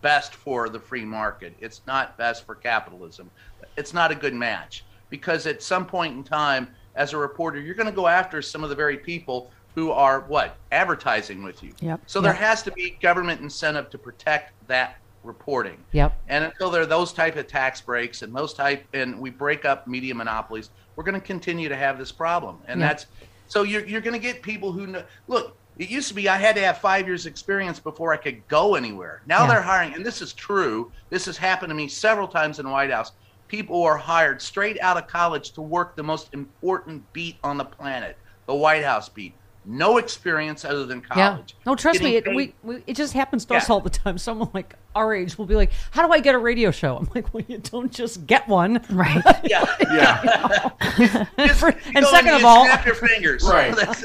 best 0.00 0.34
for 0.34 0.68
the 0.68 0.80
free 0.80 1.04
market. 1.04 1.56
It's 1.58 1.82
not 1.86 2.18
best 2.18 2.44
for 2.46 2.54
capitalism. 2.54 3.30
It's 3.76 3.94
not 3.94 4.10
a 4.10 4.14
good 4.14 4.34
match 4.34 4.84
because 5.10 5.46
at 5.46 5.62
some 5.62 5.86
point 5.86 6.14
in 6.16 6.24
time, 6.24 6.68
as 6.94 7.12
a 7.12 7.16
reporter, 7.16 7.60
you're 7.60 7.74
going 7.74 7.88
to 7.88 7.92
go 7.92 8.06
after 8.06 8.42
some 8.42 8.62
of 8.62 8.70
the 8.70 8.76
very 8.76 8.98
people 8.98 9.50
who 9.74 9.90
are 9.90 10.20
what 10.28 10.56
advertising 10.70 11.42
with 11.42 11.62
you. 11.62 11.72
Yep. 11.80 12.02
So 12.06 12.20
Yep. 12.20 12.24
there 12.24 12.32
has 12.34 12.62
to 12.62 12.70
be 12.72 12.98
government 13.02 13.40
incentive 13.40 13.90
to 13.90 13.98
protect 13.98 14.52
that 14.68 14.96
reporting. 15.24 15.78
Yep. 15.92 16.18
And 16.28 16.44
until 16.44 16.70
there 16.70 16.82
are 16.82 16.86
those 16.86 17.12
type 17.12 17.36
of 17.36 17.46
tax 17.46 17.80
breaks 17.80 18.22
and 18.22 18.34
those 18.34 18.54
type, 18.54 18.84
and 18.92 19.18
we 19.18 19.30
break 19.30 19.64
up 19.64 19.86
media 19.86 20.14
monopolies, 20.14 20.70
we're 20.96 21.04
going 21.04 21.20
to 21.20 21.26
continue 21.26 21.68
to 21.68 21.76
have 21.76 21.98
this 21.98 22.12
problem. 22.12 22.58
And 22.68 22.80
Yeah. 22.80 22.88
that's 22.88 23.06
so 23.48 23.62
you're 23.62 23.84
you're 23.86 24.00
going 24.00 24.14
to 24.14 24.18
get 24.20 24.42
people 24.42 24.72
who 24.72 24.86
know. 24.86 25.02
Look, 25.28 25.56
it 25.78 25.88
used 25.88 26.08
to 26.08 26.14
be 26.14 26.28
I 26.28 26.36
had 26.36 26.54
to 26.56 26.62
have 26.62 26.78
five 26.78 27.06
years 27.06 27.26
experience 27.26 27.80
before 27.80 28.12
I 28.12 28.16
could 28.16 28.46
go 28.48 28.74
anywhere. 28.74 29.22
Now 29.26 29.42
Yeah. 29.42 29.48
they're 29.48 29.62
hiring, 29.62 29.94
and 29.94 30.04
this 30.06 30.22
is 30.22 30.32
true. 30.32 30.90
This 31.10 31.26
has 31.26 31.36
happened 31.36 31.70
to 31.70 31.74
me 31.74 31.88
several 31.88 32.28
times 32.28 32.58
in 32.58 32.66
the 32.66 32.72
White 32.72 32.90
House. 32.90 33.12
People 33.48 33.82
are 33.82 33.96
hired 33.96 34.40
straight 34.40 34.80
out 34.80 34.96
of 34.96 35.06
college 35.06 35.52
to 35.52 35.62
work 35.62 35.96
the 35.96 36.02
most 36.02 36.32
important 36.32 37.02
beat 37.12 37.36
on 37.44 37.56
the 37.58 37.64
planet, 37.64 38.16
the 38.46 38.54
White 38.54 38.84
House 38.84 39.08
beat. 39.08 39.34
No 39.66 39.96
experience 39.98 40.64
other 40.64 40.84
than 40.84 41.00
college. 41.00 41.54
Yeah. 41.58 41.62
No, 41.64 41.74
trust 41.74 42.02
me, 42.02 42.16
it, 42.16 42.26
we, 42.34 42.54
we, 42.62 42.82
it 42.86 42.96
just 42.96 43.14
happens 43.14 43.44
to 43.46 43.54
us 43.54 43.70
all 43.70 43.80
the 43.80 43.88
time. 43.90 44.18
Someone 44.28 44.50
like 44.52 44.74
our 44.94 45.14
age 45.14 45.36
will 45.38 45.46
be 45.46 45.54
like, 45.54 45.70
"How 45.90 46.06
do 46.06 46.12
I 46.12 46.20
get 46.20 46.34
a 46.34 46.38
radio 46.38 46.70
show?" 46.70 46.96
I'm 46.96 47.08
like, 47.14 47.32
"Well, 47.34 47.44
you 47.48 47.58
don't 47.58 47.92
just 47.92 48.26
get 48.26 48.46
one, 48.48 48.84
right?" 48.90 49.22
yeah. 49.44 49.64
Yeah. 49.80 50.70
Just 51.38 51.62
and 51.94 52.06
second 52.06 52.26
you 52.30 52.36
of 52.36 52.44
all- 52.44 52.64
snap 52.64 52.86
your 52.86 52.94
fingers. 52.94 53.44
Right. 53.54 53.74
That's 53.76 54.00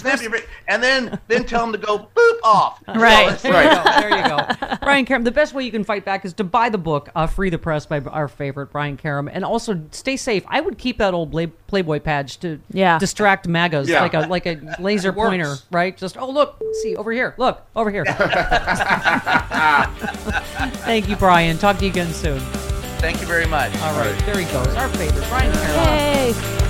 snap 0.00 0.20
your 0.22 0.30
fi- 0.32 0.44
and 0.68 0.82
then 0.82 1.18
then 1.28 1.44
tell 1.44 1.60
them 1.62 1.72
to 1.72 1.78
go 1.86 1.98
boop 2.14 2.38
off. 2.42 2.82
Right. 2.88 3.38
So 3.38 3.50
There 3.52 3.64
you 3.64 3.70
go. 3.70 3.82
There 4.00 4.16
you 4.18 4.24
go. 4.28 4.76
Brian 4.82 5.04
Karem, 5.06 5.24
the 5.24 5.30
best 5.30 5.54
way 5.54 5.64
you 5.64 5.70
can 5.70 5.84
fight 5.84 6.04
back 6.04 6.24
is 6.24 6.32
to 6.34 6.44
buy 6.44 6.68
the 6.68 6.78
book, 6.78 7.08
uh, 7.14 7.26
Free 7.26 7.50
the 7.50 7.58
Press 7.58 7.86
by 7.86 8.00
our 8.00 8.28
favorite, 8.28 8.72
Brian 8.72 8.96
Karem. 8.96 9.28
And 9.32 9.44
also 9.44 9.80
stay 9.92 10.16
safe. 10.16 10.44
I 10.48 10.60
would 10.60 10.78
keep 10.78 10.98
that 10.98 11.14
old 11.14 11.30
Play- 11.30 11.46
Playboy 11.66 12.00
badge 12.00 12.38
to 12.40 12.60
Yeah. 12.72 12.98
distract 12.98 13.46
MAGAs, 13.48 13.88
Yeah. 13.88 14.00
like 14.02 14.14
a 14.14 14.20
like 14.20 14.46
a 14.46 14.58
laser 14.80 15.12
pointer, 15.12 15.56
right? 15.70 15.96
Just, 15.96 16.16
oh, 16.16 16.30
look, 16.30 16.60
see, 16.82 16.96
over 16.96 17.12
here. 17.12 17.34
Look, 17.38 17.62
over 17.76 17.90
here. 17.90 18.04
Thank 20.84 21.08
you, 21.08 21.16
Brian. 21.16 21.56
Talk 21.56 21.78
to 21.78 21.84
you 21.84 21.90
again 21.90 22.12
soon. 22.12 22.40
Thank 23.00 23.20
you 23.20 23.26
very 23.26 23.46
much. 23.46 23.74
All 23.80 23.98
right. 23.98 24.18
There 24.26 24.38
he 24.38 24.44
goes. 24.52 24.68
Our 24.74 24.88
favorite, 24.90 25.26
Brian 25.28 25.52
Karem. 25.52 26.34
Yay. 26.34 26.66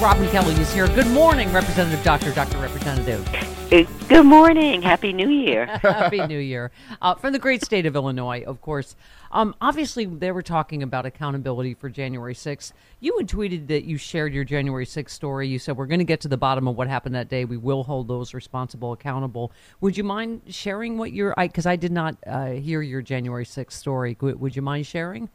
Robin 0.00 0.28
Kelly 0.30 0.54
is 0.54 0.72
here. 0.72 0.86
Good 0.88 1.08
morning, 1.08 1.52
Representative 1.52 2.02
Doctor, 2.04 2.32
Doctor 2.32 2.58
Representative. 2.58 3.57
Good 3.70 4.24
morning. 4.24 4.80
Happy 4.80 5.12
New 5.12 5.28
Year. 5.28 5.66
Happy 5.82 6.26
New 6.26 6.38
Year. 6.38 6.70
Uh, 7.02 7.14
from 7.16 7.34
the 7.34 7.38
great 7.38 7.62
state 7.62 7.84
of 7.84 7.96
Illinois, 7.96 8.42
of 8.46 8.62
course. 8.62 8.96
Um, 9.30 9.54
obviously, 9.60 10.06
they 10.06 10.32
were 10.32 10.40
talking 10.40 10.82
about 10.82 11.04
accountability 11.04 11.74
for 11.74 11.90
January 11.90 12.32
6th. 12.32 12.72
You 13.00 13.14
had 13.18 13.28
tweeted 13.28 13.66
that 13.66 13.84
you 13.84 13.98
shared 13.98 14.32
your 14.32 14.44
January 14.44 14.86
6th 14.86 15.10
story. 15.10 15.48
You 15.48 15.58
said, 15.58 15.76
We're 15.76 15.84
going 15.84 15.98
to 15.98 16.06
get 16.06 16.22
to 16.22 16.28
the 16.28 16.38
bottom 16.38 16.66
of 16.66 16.76
what 16.76 16.88
happened 16.88 17.14
that 17.14 17.28
day. 17.28 17.44
We 17.44 17.58
will 17.58 17.84
hold 17.84 18.08
those 18.08 18.32
responsible 18.32 18.92
accountable. 18.92 19.52
Would 19.82 19.98
you 19.98 20.04
mind 20.04 20.44
sharing 20.48 20.96
what 20.96 21.12
your, 21.12 21.34
because 21.36 21.66
I, 21.66 21.76
did 21.76 21.92
not 21.92 22.16
uh, 22.26 22.52
hear 22.52 22.80
your 22.80 23.02
January 23.02 23.44
6th 23.44 23.72
story. 23.72 24.16
Would 24.18 24.40
would 24.40 24.56
you 24.56 24.62
mind 24.62 24.86
sharing? 24.86 25.28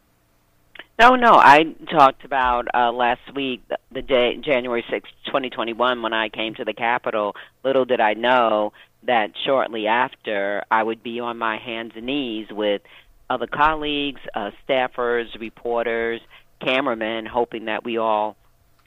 No, 0.99 1.15
no. 1.15 1.33
I 1.33 1.63
talked 1.91 2.23
about 2.23 2.67
uh, 2.73 2.91
last 2.91 3.21
week, 3.35 3.63
the, 3.91 4.01
day, 4.01 4.37
January 4.37 4.83
sixth, 4.89 5.11
2021, 5.25 6.01
when 6.01 6.13
I 6.13 6.29
came 6.29 6.55
to 6.55 6.65
the 6.65 6.73
Capitol. 6.73 7.35
Little 7.63 7.85
did 7.85 7.99
I 7.99 8.13
know 8.13 8.73
that 9.05 9.31
shortly 9.45 9.87
after, 9.87 10.63
I 10.71 10.83
would 10.83 11.03
be 11.03 11.19
on 11.19 11.37
my 11.37 11.57
hands 11.57 11.93
and 11.95 12.05
knees 12.05 12.47
with 12.51 12.81
other 13.29 13.47
colleagues, 13.47 14.21
uh, 14.35 14.51
staffers, 14.67 15.25
reporters, 15.39 16.21
cameramen, 16.63 17.25
hoping 17.25 17.65
that 17.65 17.83
we 17.83 17.97
all 17.97 18.37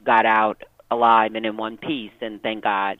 got 0.05 0.25
out 0.25 0.63
alive 0.89 1.35
and 1.35 1.45
in 1.45 1.57
one 1.57 1.77
piece. 1.77 2.11
And 2.21 2.41
thank 2.41 2.63
God, 2.63 2.99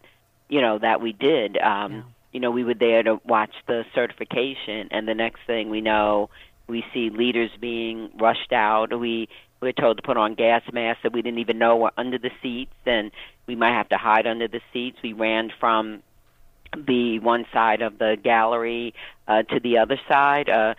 you 0.50 0.62
know, 0.62 0.78
that 0.80 1.02
we 1.02 1.14
did. 1.14 1.58
Um, 1.58 1.92
Yeah. 1.94 2.02
You 2.34 2.42
know, 2.42 2.52
we 2.52 2.66
were 2.66 2.76
there 2.76 3.02
to 3.02 3.20
watch 3.26 3.54
the 3.68 3.84
certification, 3.96 4.90
and 4.92 5.08
the 5.08 5.16
next 5.16 5.40
thing 5.48 5.70
we 5.70 5.82
know, 5.82 6.30
we 6.68 6.84
see 6.94 7.10
leaders 7.10 7.52
being 7.60 8.10
rushed 8.20 8.52
out. 8.52 8.98
We 8.98 9.30
we 9.60 9.70
were 9.70 9.74
told 9.74 9.98
to 9.98 10.04
put 10.04 10.18
on 10.18 10.36
gas 10.36 10.62
masks 10.72 11.02
that 11.04 11.14
we 11.14 11.22
didn't 11.22 11.40
even 11.40 11.58
know 11.58 11.78
were 11.78 11.92
under 11.98 12.20
the 12.20 12.30
seats, 12.44 12.74
and 12.86 13.12
we 13.48 13.56
might 13.56 13.72
have 13.72 13.90
to 13.90 13.98
hide 13.98 14.28
under 14.28 14.48
the 14.48 14.62
seats. 14.72 14.98
We 15.02 15.14
ran 15.14 15.52
from 15.60 16.04
the 16.76 17.20
one 17.20 17.46
side 17.52 17.82
of 17.82 17.98
the 17.98 18.18
gallery 18.22 18.94
uh, 19.28 19.44
to 19.44 19.60
the 19.60 19.80
other 19.80 20.00
side. 20.08 20.50
Uh, 20.50 20.76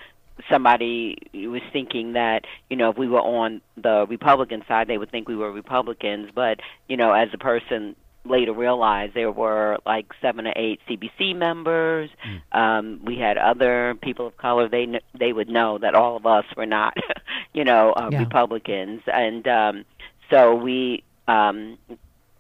somebody 0.49 1.17
was 1.35 1.63
thinking 1.73 2.13
that 2.13 2.45
you 2.71 2.77
know 2.77 2.91
if 2.91 2.99
we 2.99 3.09
were 3.09 3.21
on 3.21 3.61
the 3.77 4.07
Republican 4.09 4.65
side, 4.69 4.87
they 4.87 4.99
would 4.99 5.11
think 5.11 5.29
we 5.29 5.37
were 5.37 5.51
Republicans. 5.51 6.31
But 6.35 6.61
you 6.89 6.97
know, 6.97 7.13
as 7.13 7.29
a 7.33 7.39
person 7.39 7.97
later 8.25 8.53
realized, 8.53 9.15
there 9.15 9.31
were 9.33 9.79
like 9.87 10.07
seven 10.21 10.47
or 10.47 10.53
eight 10.57 10.81
CBC 10.89 11.35
members. 11.37 12.11
Um, 12.53 13.01
we 13.05 13.17
had 13.19 13.39
other 13.39 13.95
people 14.03 14.27
of 14.27 14.37
color. 14.37 14.69
They 14.69 14.87
kn- 14.87 15.01
they 15.19 15.33
would 15.33 15.49
know 15.49 15.79
that 15.79 15.95
all 15.95 16.17
of 16.17 16.27
us 16.27 16.45
were 16.57 16.67
not, 16.67 16.97
you 17.55 17.65
know, 17.65 17.93
uh, 17.93 18.09
Yeah. 18.13 18.19
Republicans, 18.21 19.03
and 19.07 19.47
um, 19.49 19.85
so 20.31 20.55
we. 20.55 21.03
Um, 21.27 21.79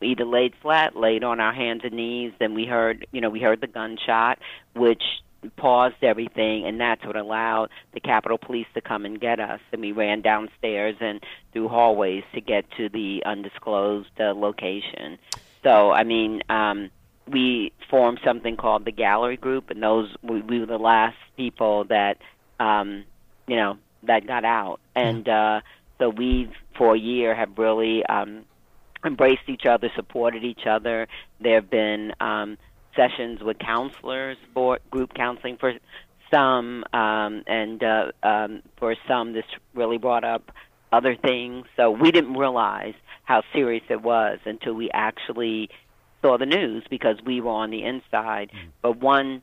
either 0.01 0.25
laid 0.25 0.55
flat, 0.63 0.95
laid 0.97 1.25
on 1.25 1.41
our 1.41 1.53
hands 1.53 1.81
and 1.85 1.93
knees, 1.95 2.33
then 2.39 2.55
we 2.55 2.65
heard, 2.65 3.05
you 3.11 3.21
know, 3.21 3.29
we 3.29 3.41
heard 3.41 3.61
the 3.61 3.67
gunshot, 3.67 4.39
which 4.75 5.03
paused 5.57 5.97
everything, 6.03 6.65
and 6.67 6.81
that's 6.81 7.05
what 7.05 7.17
allowed 7.17 7.69
the 7.93 8.01
Capitol 8.01 8.39
Police 8.39 8.67
to 8.75 8.81
come 8.81 9.05
and 9.05 9.21
get 9.21 9.41
us. 9.41 9.61
And 9.73 9.81
we 9.81 9.91
ran 9.93 10.21
downstairs 10.23 10.97
and 11.01 11.21
through 11.53 11.69
hallways 11.69 12.23
to 12.35 12.41
get 12.41 12.65
to 12.77 12.89
the 12.89 13.23
undisclosed 13.27 14.21
uh, 14.21 14.35
location. 14.35 15.19
So, 15.63 15.91
I 15.91 16.05
mean, 16.05 16.43
um, 16.49 16.91
we 17.27 17.73
formed 17.91 18.21
something 18.25 18.57
called 18.57 18.85
the 18.85 18.93
Gallery 18.93 19.37
Group, 19.37 19.71
and 19.71 19.83
those 19.83 20.15
we, 20.23 20.41
we 20.41 20.61
were 20.61 20.67
the 20.67 20.79
last 20.79 21.17
people 21.37 21.85
that, 21.85 22.19
um, 22.61 23.05
you 23.47 23.57
know, 23.57 23.79
that 24.05 24.27
got 24.27 24.45
out. 24.45 24.81
And 24.95 25.29
uh, 25.29 25.61
so 25.99 26.09
we, 26.11 26.51
for 26.77 26.95
a 26.95 26.99
year, 26.99 27.35
have 27.35 27.59
really 27.59 28.05
um, 28.07 28.45
embraced 29.05 29.49
each 29.49 29.67
other, 29.67 29.91
supported 29.95 30.45
each 30.45 30.67
other. 30.67 31.09
There 31.41 31.57
have 31.57 31.71
been 31.71 32.13
um, 32.21 32.59
sessions 32.97 33.41
with 33.43 33.59
counselors 33.59 34.37
for 34.55 34.79
group 34.91 35.15
counseling 35.15 35.57
for 35.57 35.75
some, 36.31 36.85
um, 36.93 37.43
and 37.47 37.83
uh, 37.83 38.13
um, 38.23 38.63
for 38.77 38.95
some, 39.07 39.33
this 39.33 39.45
really 39.75 39.99
brought 39.99 40.25
up 40.25 40.51
other 40.93 41.17
things. 41.17 41.67
So 41.77 41.91
we 41.91 42.11
didn't 42.11 42.35
realize 42.35 42.95
how 43.25 43.43
serious 43.53 43.85
it 43.89 44.03
was 44.03 44.39
until 44.45 44.75
we 44.75 44.91
actually 44.93 45.71
saw 46.23 46.39
the 46.39 46.47
news 46.47 46.85
because 46.91 47.17
we 47.25 47.41
were 47.41 47.51
on 47.51 47.71
the 47.71 47.85
inside. 47.85 48.51
But 48.83 48.99
one, 48.99 49.43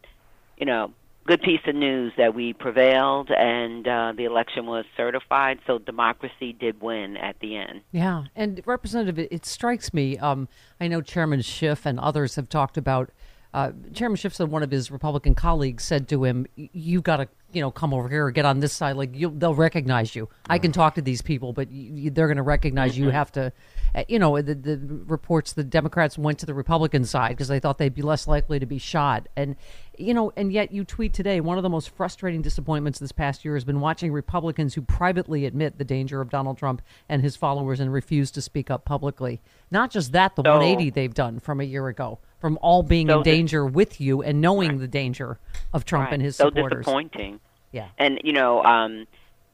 you 0.58 0.66
know, 0.66 0.92
good 1.26 1.42
piece 1.42 1.62
of 1.68 1.76
news 1.76 2.14
that 2.18 2.36
we 2.36 2.54
prevailed 2.54 3.32
and 3.32 3.88
uh, 3.88 4.14
the 4.16 4.26
election 4.26 4.66
was 4.66 4.86
certified. 4.96 5.60
So 5.66 5.80
democracy 5.80 6.54
did 6.54 6.82
win 6.82 7.18
at 7.18 7.40
the 7.40 7.58
end. 7.58 7.82
Yeah, 7.92 8.26
and 8.36 8.62
Representative, 8.66 9.20
it, 9.20 9.28
it 9.32 9.46
strikes 9.46 9.94
me. 9.94 10.18
Um, 10.18 10.48
I 10.80 10.88
know 10.88 11.02
Chairman 11.02 11.42
Schiff 11.42 11.86
and 11.86 12.00
others 12.00 12.36
have 12.36 12.50
talked 12.50 12.78
about. 12.78 13.12
Uh, 13.54 13.72
Chairman 13.94 14.18
Schiff 14.18 14.36
said 14.36 14.50
one 14.50 14.64
of 14.64 14.72
his 14.72 14.92
Republican 14.92 15.34
colleagues 15.34 15.84
said 15.86 16.10
to 16.10 16.26
him, 16.26 16.46
"You've 16.56 17.04
got 17.04 17.18
to, 17.18 17.28
you 17.56 17.62
know, 17.62 17.72
come 17.72 17.94
over 17.94 18.10
here 18.10 18.26
or 18.26 18.32
get 18.32 18.46
on 18.46 18.60
this 18.60 18.74
side. 18.74 18.98
Like 18.98 19.16
you, 19.16 19.34
they'll 19.36 19.56
recognize 19.56 20.14
you. 20.16 20.28
I 20.50 20.60
can 20.60 20.72
talk 20.72 20.96
to 20.96 21.02
these 21.02 21.22
people, 21.22 21.54
but 21.54 21.70
y 21.72 21.90
y 21.94 22.10
they're 22.14 22.28
going 22.28 22.38
to 22.38 22.44
recognize 22.44 22.98
you. 22.98 23.10
Have 23.10 23.32
to, 23.34 23.54
uh, 23.96 24.04
you 24.08 24.20
know, 24.20 24.42
the, 24.42 24.54
the 24.56 24.78
reports 25.08 25.54
the 25.54 25.64
Democrats 25.64 26.18
went 26.18 26.40
to 26.40 26.46
the 26.46 26.54
Republican 26.54 27.06
side 27.06 27.30
because 27.30 27.48
they 27.48 27.60
thought 27.60 27.78
they'd 27.78 27.96
be 27.96 28.02
less 28.02 28.28
likely 28.28 28.60
to 28.60 28.66
be 28.66 28.78
shot. 28.78 29.28
And 29.38 29.56
you 29.98 30.14
know, 30.14 30.34
and 30.36 30.52
yet 30.52 30.74
you 30.74 30.84
tweet 30.84 31.14
today 31.14 31.40
one 31.40 31.56
of 31.58 31.64
the 31.64 31.70
most 31.70 31.90
frustrating 31.90 32.42
disappointments 32.42 33.00
this 33.00 33.14
past 33.14 33.46
year 33.46 33.54
has 33.54 33.64
been 33.64 33.80
watching 33.80 34.12
Republicans 34.12 34.74
who 34.74 34.82
privately 34.82 35.46
admit 35.46 35.78
the 35.78 35.86
danger 35.86 36.20
of 36.20 36.30
Donald 36.30 36.58
Trump 36.58 36.82
and 37.08 37.22
his 37.22 37.38
followers 37.38 37.80
and 37.80 37.94
refuse 37.94 38.30
to 38.32 38.42
speak 38.42 38.70
up 38.70 38.84
publicly. 38.84 39.42
Not 39.72 39.92
just 39.92 40.12
that, 40.12 40.36
the 40.36 40.44
So- 40.44 40.52
180 40.52 40.90
they've 40.90 41.14
done 41.14 41.40
from 41.40 41.62
a 41.62 41.64
year 41.64 41.88
ago, 41.88 42.20
from 42.40 42.60
all 42.62 42.84
being 42.84 43.08
So 43.08 43.20
in 43.20 43.24
danger 43.24 43.66
with 43.66 44.02
you 44.02 44.22
and 44.22 44.42
knowing 44.42 44.80
the 44.80 44.88
danger 44.88 45.40
of 45.74 45.86
Trump 45.86 46.06
Right. 46.08 46.14
and 46.16 46.22
his 46.22 46.36
so 46.36 46.50
supporters. 46.50 46.80
disappointing. 46.86 47.40
Yeah. 47.76 47.90
And 47.98 48.22
you 48.24 48.32
know, 48.32 48.64
um, 48.64 49.06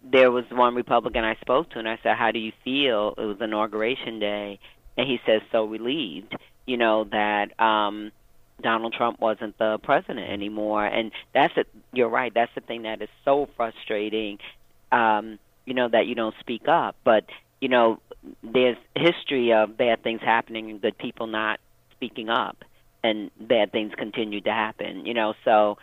there 0.03 0.29
was 0.29 0.45
one 0.51 0.75
Republican 0.75 1.23
I 1.23 1.33
spoke 1.41 1.71
to, 1.71 1.79
and 1.79 1.89
I 1.89 1.97
said, 2.03 2.15
"How 2.15 2.29
do 2.29 2.37
you 2.37 2.51
feel?" 2.63 3.15
It 3.17 3.25
was 3.25 3.37
inauguration 3.41 4.19
day, 4.19 4.59
and 4.95 5.07
he 5.07 5.19
says 5.25 5.41
so 5.51 5.65
relieved, 5.65 6.35
you 6.67 6.77
know, 6.77 7.05
that 7.05 7.59
um, 7.59 8.11
Donald 8.61 8.93
Trump 8.93 9.19
wasn't 9.19 9.57
the 9.57 9.79
president 9.81 10.29
anymore. 10.29 10.85
And 10.85 11.11
that's 11.33 11.53
it. 11.57 11.67
You're 11.93 12.09
right. 12.09 12.31
That's 12.31 12.53
the 12.53 12.61
thing 12.61 12.83
that 12.83 13.01
is 13.01 13.09
so 13.25 13.49
frustrating. 13.57 14.37
Um, 14.91 15.39
you 15.65 15.73
know 15.73 15.89
that 15.89 16.05
you 16.05 16.13
don't 16.13 16.35
speak 16.41 16.67
up, 16.67 16.95
but 17.03 17.25
you 17.59 17.69
know 17.69 17.99
there's 18.43 18.77
history 18.95 19.51
of 19.51 19.77
bad 19.77 20.03
things 20.03 20.21
happening 20.21 20.69
and 20.69 20.79
good 20.79 20.95
people 20.95 21.25
not 21.25 21.59
speaking 21.93 22.29
up, 22.29 22.57
and 23.03 23.31
bad 23.39 23.71
things 23.71 23.93
continue 23.97 24.41
to 24.41 24.51
happen. 24.51 25.07
You 25.07 25.15
know, 25.15 25.33
so 25.43 25.79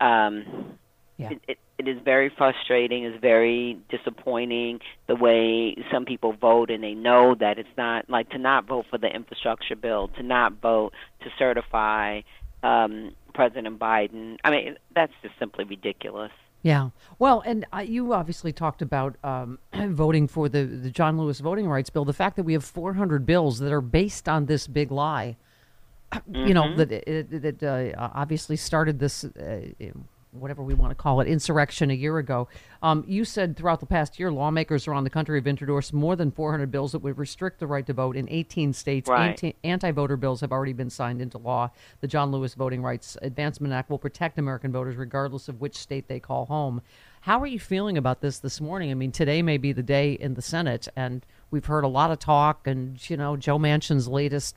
um, 0.00 0.78
Yeah. 1.18 1.30
it, 1.30 1.40
it, 1.48 1.58
it 1.78 1.88
is 1.88 1.98
very 2.04 2.30
frustrating. 2.36 3.04
It's 3.04 3.20
very 3.20 3.78
disappointing 3.88 4.80
the 5.06 5.16
way 5.16 5.76
some 5.90 6.04
people 6.04 6.32
vote, 6.32 6.70
and 6.70 6.82
they 6.82 6.94
know 6.94 7.34
that 7.38 7.58
it's 7.58 7.68
not 7.76 8.08
like 8.10 8.30
to 8.30 8.38
not 8.38 8.66
vote 8.66 8.86
for 8.90 8.98
the 8.98 9.08
infrastructure 9.08 9.76
bill, 9.76 10.08
to 10.16 10.22
not 10.22 10.60
vote 10.60 10.92
to 11.22 11.30
certify 11.38 12.20
um, 12.62 13.14
President 13.34 13.78
Biden. 13.78 14.36
I 14.44 14.50
mean, 14.50 14.76
that's 14.94 15.12
just 15.22 15.38
simply 15.38 15.64
ridiculous. 15.64 16.32
Yeah. 16.62 16.90
Well, 17.20 17.42
and 17.46 17.64
uh, 17.72 17.78
you 17.78 18.12
obviously 18.12 18.52
talked 18.52 18.82
about 18.82 19.16
um, 19.22 19.58
voting 19.72 20.26
for 20.26 20.48
the, 20.48 20.64
the 20.64 20.90
John 20.90 21.16
Lewis 21.16 21.38
voting 21.38 21.68
rights 21.68 21.90
bill. 21.90 22.04
The 22.04 22.12
fact 22.12 22.34
that 22.36 22.42
we 22.42 22.54
have 22.54 22.64
400 22.64 23.24
bills 23.24 23.60
that 23.60 23.72
are 23.72 23.80
based 23.80 24.28
on 24.28 24.46
this 24.46 24.66
big 24.66 24.90
lie, 24.90 25.36
you 26.32 26.54
know, 26.54 26.74
that 26.74 26.90
it, 26.90 27.60
that 27.60 27.62
uh, 27.62 28.10
obviously 28.14 28.56
started 28.56 28.98
this, 28.98 29.24
uh, 29.24 29.60
whatever 30.40 30.62
we 30.62 30.74
want 30.74 30.90
to 30.90 30.94
call 30.94 31.20
it, 31.20 31.28
insurrection 31.28 31.90
a 31.90 31.94
year 31.94 32.18
ago. 32.18 32.48
Um, 32.82 33.04
you 33.06 33.24
said 33.24 33.56
throughout 33.56 33.80
the 33.80 33.86
past 33.86 34.18
year, 34.18 34.30
lawmakers 34.30 34.86
around 34.86 35.04
the 35.04 35.10
country 35.10 35.38
have 35.38 35.46
introduced 35.46 35.92
more 35.92 36.16
than 36.16 36.30
400 36.30 36.70
bills 36.70 36.92
that 36.92 37.00
would 37.00 37.18
restrict 37.18 37.58
the 37.58 37.66
right 37.66 37.86
to 37.86 37.92
vote 37.92 38.16
in 38.16 38.28
18 38.28 38.72
states. 38.72 39.08
Right. 39.08 39.28
Anti- 39.28 39.56
anti-voter 39.64 40.16
bills 40.16 40.40
have 40.40 40.52
already 40.52 40.72
been 40.72 40.90
signed 40.90 41.20
into 41.20 41.38
law. 41.38 41.70
The 42.00 42.08
John 42.08 42.30
Lewis 42.30 42.54
Voting 42.54 42.82
Rights 42.82 43.16
Advancement 43.22 43.72
Act 43.72 43.90
will 43.90 43.98
protect 43.98 44.38
American 44.38 44.72
voters 44.72 44.96
regardless 44.96 45.48
of 45.48 45.60
which 45.60 45.76
state 45.76 46.08
they 46.08 46.20
call 46.20 46.46
home. 46.46 46.82
How 47.22 47.40
are 47.40 47.46
you 47.46 47.58
feeling 47.58 47.98
about 47.98 48.20
this 48.20 48.38
this 48.38 48.60
morning? 48.60 48.90
I 48.90 48.94
mean, 48.94 49.10
today 49.10 49.42
may 49.42 49.58
be 49.58 49.72
the 49.72 49.82
day 49.82 50.12
in 50.12 50.34
the 50.34 50.42
Senate, 50.42 50.86
and 50.94 51.26
we've 51.50 51.64
heard 51.64 51.82
a 51.82 51.88
lot 51.88 52.12
of 52.12 52.20
talk, 52.20 52.68
and 52.68 53.10
you 53.10 53.16
know, 53.16 53.36
Joe 53.36 53.58
Manchin's 53.58 54.06
latest 54.06 54.56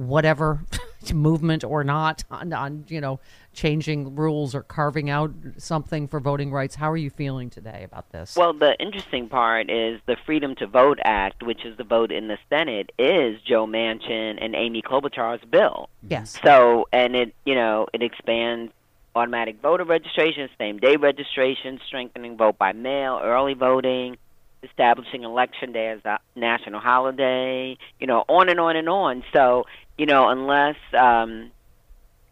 whatever 0.00 0.64
movement 1.14 1.62
or 1.62 1.84
not 1.84 2.24
on, 2.30 2.52
on 2.52 2.84
you 2.88 3.00
know 3.00 3.20
changing 3.52 4.14
rules 4.16 4.54
or 4.54 4.62
carving 4.62 5.10
out 5.10 5.30
something 5.58 6.08
for 6.08 6.20
voting 6.20 6.50
rights. 6.50 6.74
How 6.74 6.90
are 6.90 6.96
you 6.96 7.10
feeling 7.10 7.50
today 7.50 7.82
about 7.84 8.10
this? 8.10 8.36
Well, 8.36 8.52
the 8.52 8.76
interesting 8.78 9.28
part 9.28 9.70
is 9.70 10.00
the 10.06 10.16
Freedom 10.24 10.54
to 10.56 10.66
Vote 10.66 10.98
Act, 11.04 11.42
which 11.42 11.64
is 11.64 11.76
the 11.76 11.84
vote 11.84 12.12
in 12.12 12.28
the 12.28 12.38
Senate, 12.48 12.92
is 12.98 13.40
Joe 13.42 13.66
Manchin 13.66 14.38
and 14.42 14.54
Amy 14.54 14.82
Klobuchar's 14.82 15.44
bill. 15.44 15.90
yes. 16.08 16.38
So, 16.44 16.86
and 16.92 17.14
it, 17.16 17.34
you 17.44 17.54
know, 17.54 17.86
it 17.92 18.02
expands 18.02 18.72
automatic 19.14 19.60
voter 19.60 19.84
registration, 19.84 20.48
same 20.58 20.78
day 20.78 20.96
registration, 20.96 21.80
strengthening 21.86 22.36
vote 22.36 22.56
by 22.56 22.72
mail, 22.72 23.20
early 23.22 23.54
voting, 23.54 24.16
establishing 24.62 25.24
election 25.24 25.72
day 25.72 25.88
as 25.88 26.04
a 26.04 26.18
national 26.36 26.80
holiday, 26.80 27.76
you 27.98 28.06
know, 28.06 28.24
on 28.28 28.48
and 28.48 28.60
on 28.60 28.76
and 28.76 28.88
on. 28.88 29.24
So, 29.32 29.66
you 30.00 30.06
know, 30.06 30.30
unless 30.30 30.76
um 30.98 31.52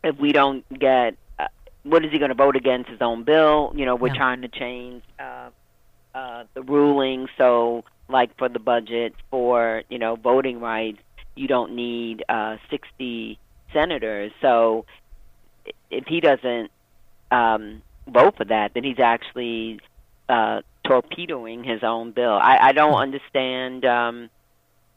if 0.04 0.16
we 0.18 0.32
don't 0.32 0.64
get 0.78 1.16
uh, 1.38 1.46
what 1.84 2.04
is 2.04 2.12
he 2.12 2.18
going 2.18 2.30
to 2.30 2.34
vote 2.36 2.56
against 2.56 2.90
his 2.90 3.00
own 3.02 3.24
bill? 3.24 3.72
You 3.76 3.86
know, 3.86 3.96
we're 3.96 4.08
Yeah. 4.08 4.14
trying 4.14 4.42
to 4.42 4.48
change 4.48 5.02
uh 5.18 5.50
uh 6.14 6.44
the 6.54 6.62
ruling 6.62 7.28
so 7.38 7.84
like 8.08 8.30
for 8.38 8.48
the 8.48 8.60
budget 8.60 9.14
for, 9.30 9.82
you 9.90 9.98
know, 9.98 10.16
voting 10.16 10.60
rights, 10.60 11.00
you 11.36 11.48
don't 11.48 11.76
need 11.76 12.24
uh 12.28 12.56
60 12.70 13.38
senators. 13.72 14.32
So 14.42 14.86
if 15.90 16.04
he 16.06 16.20
doesn't 16.20 16.70
um, 17.30 17.82
vote 18.08 18.36
for 18.36 18.44
that, 18.46 18.72
then 18.74 18.84
he's 18.84 19.00
actually 19.00 19.80
uh, 20.28 20.62
torpedoing 20.86 21.64
his 21.64 21.82
own 21.82 22.12
bill. 22.12 22.32
I, 22.32 22.58
I 22.68 22.72
don't 22.72 23.00
understand 23.00 23.84
um, 23.84 24.30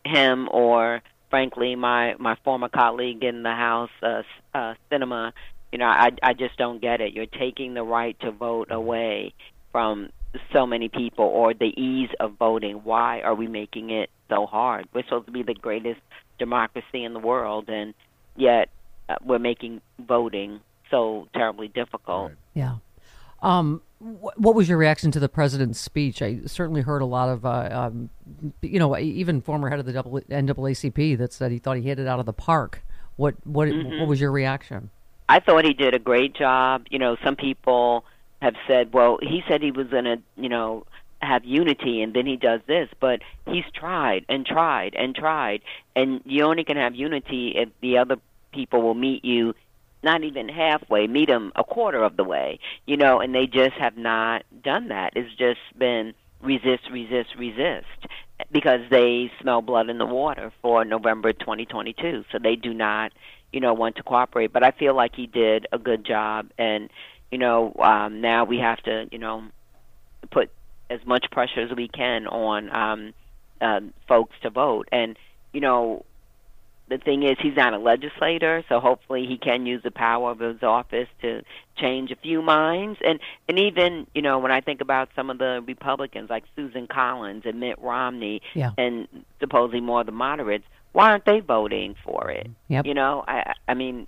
him 0.06 0.50
or, 0.52 1.02
frankly, 1.32 1.76
my 1.76 2.14
my 2.20 2.36
former 2.44 2.70
colleague 2.70 3.24
in 3.24 3.42
the 3.42 3.56
House, 3.56 3.90
uh, 4.04 4.20
s- 4.20 4.26
uh, 4.54 4.74
Sinema. 4.92 5.32
You 5.72 5.80
know, 5.80 5.86
I 5.88 6.10
I 6.22 6.34
just 6.34 6.58
don't 6.58 6.80
get 6.80 7.02
it. 7.02 7.14
You're 7.14 7.26
taking 7.26 7.74
the 7.74 7.82
right 7.84 8.20
to 8.20 8.30
vote 8.30 8.68
away 8.70 9.34
from 9.72 10.10
so 10.54 10.68
many 10.68 10.88
people, 10.90 11.26
or 11.26 11.54
the 11.54 11.74
ease 11.82 12.10
of 12.20 12.34
voting. 12.34 12.82
Why 12.84 13.22
are 13.22 13.34
we 13.34 13.48
making 13.48 13.90
it 13.90 14.10
so 14.30 14.46
hard? 14.46 14.88
We're 14.94 15.04
supposed 15.04 15.26
to 15.26 15.32
be 15.32 15.44
the 15.44 15.56
greatest 15.56 16.02
democracy 16.38 17.04
in 17.04 17.14
the 17.14 17.20
world, 17.20 17.70
and 17.70 17.94
yet 18.36 18.70
uh, 19.10 19.16
we're 19.26 19.40
making 19.40 19.82
voting 20.00 20.60
so 20.90 21.28
terribly 21.34 21.70
difficult. 21.70 22.32
Yeah. 22.54 22.76
Um, 23.42 23.82
wh- 24.00 24.38
what 24.38 24.56
was 24.56 24.70
your 24.70 24.78
reaction 24.78 25.12
to 25.12 25.20
the 25.20 25.30
president's 25.30 25.80
speech? 25.80 26.22
I 26.22 26.42
certainly 26.46 26.82
heard 26.82 27.02
a 27.02 27.06
lot 27.06 27.30
of, 27.30 27.46
uh, 27.46 27.70
um, 27.72 28.10
you 28.62 28.80
know, 28.80 28.98
even 28.98 29.42
former 29.42 29.70
head 29.70 29.80
of 29.80 29.86
the 29.86 29.94
double- 29.94 30.22
NAACP 30.22 31.18
that 31.18 31.34
said 31.34 31.52
he 31.52 31.60
thought 31.60 31.78
he 31.78 31.84
hit 31.84 32.00
it 32.00 32.08
out 32.08 32.20
of 32.20 32.26
the 32.26 32.34
park. 32.34 32.84
What 33.18 33.36
what 33.46 33.68
what 33.70 34.08
was 34.08 34.20
your 34.20 34.32
reaction? 34.32 34.90
I 35.30 35.40
thought 35.40 35.66
he 35.66 35.74
did 35.74 35.94
a 35.94 36.00
great 36.00 36.34
job. 36.34 36.86
You 36.90 37.00
know, 37.00 37.18
some 37.24 37.36
people 37.36 38.04
have 38.42 38.56
said, 38.68 38.94
well, 38.94 39.20
he 39.22 39.44
said 39.48 39.62
he 39.62 39.72
was 39.72 39.88
going 39.88 40.06
to, 40.06 40.18
you 40.36 40.50
know, 40.50 40.86
have 41.22 41.46
unity 41.46 42.02
and 42.02 42.14
then 42.14 42.26
he 42.26 42.36
does 42.36 42.62
this, 42.66 42.90
but 43.00 43.22
he's 43.46 43.66
tried 43.74 44.26
and 44.28 44.46
tried 44.46 44.96
and 44.96 45.16
tried. 45.16 45.62
And 45.96 46.22
you 46.26 46.44
only 46.46 46.64
can 46.64 46.78
have 46.78 46.96
unity 46.96 47.54
if 47.56 47.70
the 47.82 48.00
other 48.00 48.18
people 48.52 48.82
will 48.82 48.96
meet 48.96 49.24
you 49.24 49.54
not 50.04 50.24
even 50.24 50.50
halfway, 50.50 51.08
meet 51.08 51.30
them 51.30 51.52
a 51.56 51.64
quarter 51.64 52.04
of 52.04 52.18
the 52.18 52.24
way, 52.24 52.60
you 52.86 52.98
know, 52.98 53.20
and 53.20 53.34
they 53.34 53.48
just 53.48 53.74
have 53.74 53.98
not 53.98 54.44
done 54.64 54.90
that. 54.90 55.14
It's 55.16 55.34
just 55.36 55.60
been 55.78 56.14
resist, 56.42 56.90
resist, 56.92 57.36
resist 57.38 57.86
because 58.52 58.82
they 58.90 59.32
smell 59.42 59.62
blood 59.62 59.90
in 59.90 59.98
the 59.98 60.06
water 60.06 60.52
for 60.62 60.84
November 60.86 61.34
2022. 61.34 62.26
So 62.32 62.40
they 62.40 62.56
do 62.56 62.74
not, 62.74 63.12
you 63.52 63.60
know, 63.60 63.74
want 63.74 63.98
to 63.98 64.04
cooperate. 64.04 64.52
But 64.52 64.64
I 64.64 64.72
feel 64.72 64.96
like 64.96 65.16
he 65.16 65.28
did 65.28 65.68
a 65.72 65.78
good 65.78 66.06
job, 66.06 66.50
and 66.58 66.90
you 67.32 67.38
know, 67.38 67.74
um, 67.80 68.22
now 68.22 68.44
we 68.46 68.58
have 68.58 68.82
to, 68.84 69.08
you 69.12 69.20
know, 69.20 69.44
put 70.32 70.52
as 70.90 71.00
much 71.06 71.26
pressure 71.32 71.62
as 71.62 71.76
we 71.76 71.88
can 71.88 72.28
on 72.28 72.70
um, 72.76 73.14
uh, 73.62 73.80
folks 74.08 74.36
to 74.44 74.50
vote. 74.50 74.90
And 74.92 75.18
you 75.54 75.62
know, 75.62 76.06
the 76.92 76.98
thing 77.00 77.24
is, 77.24 77.38
he's 77.42 77.56
not 77.56 77.74
a 77.74 77.78
legislator, 77.80 78.64
so 78.70 78.80
hopefully 78.80 79.26
he 79.26 79.38
can 79.38 79.66
use 79.66 79.82
the 79.82 79.90
power 79.92 80.30
of 80.32 80.40
his 80.40 80.62
office 80.62 81.08
to 81.22 81.42
change 81.78 82.12
a 82.12 82.16
few 82.18 82.42
minds. 82.42 83.00
And 83.04 83.20
and 83.48 83.58
even 83.58 84.06
you 84.14 84.22
know, 84.22 84.38
when 84.40 84.52
I 84.52 84.62
think 84.62 84.82
about 84.82 85.10
some 85.16 85.30
of 85.30 85.38
the 85.40 85.64
Republicans 85.66 86.30
like 86.30 86.44
Susan 86.56 86.88
Collins 86.88 87.44
and 87.46 87.60
Mitt 87.60 87.80
Romney, 87.80 88.42
Yeah. 88.54 88.72
and 88.78 89.08
supposedly 89.40 89.82
more 89.82 90.02
of 90.02 90.06
the 90.06 90.12
moderates, 90.12 90.66
why 90.92 91.10
aren't 91.10 91.26
they 91.26 91.40
voting 91.40 91.96
for 92.04 92.30
it? 92.30 92.50
Yep. 92.68 92.86
You 92.86 92.94
know, 92.94 93.24
I 93.28 93.54
I 93.68 93.74
mean, 93.74 94.06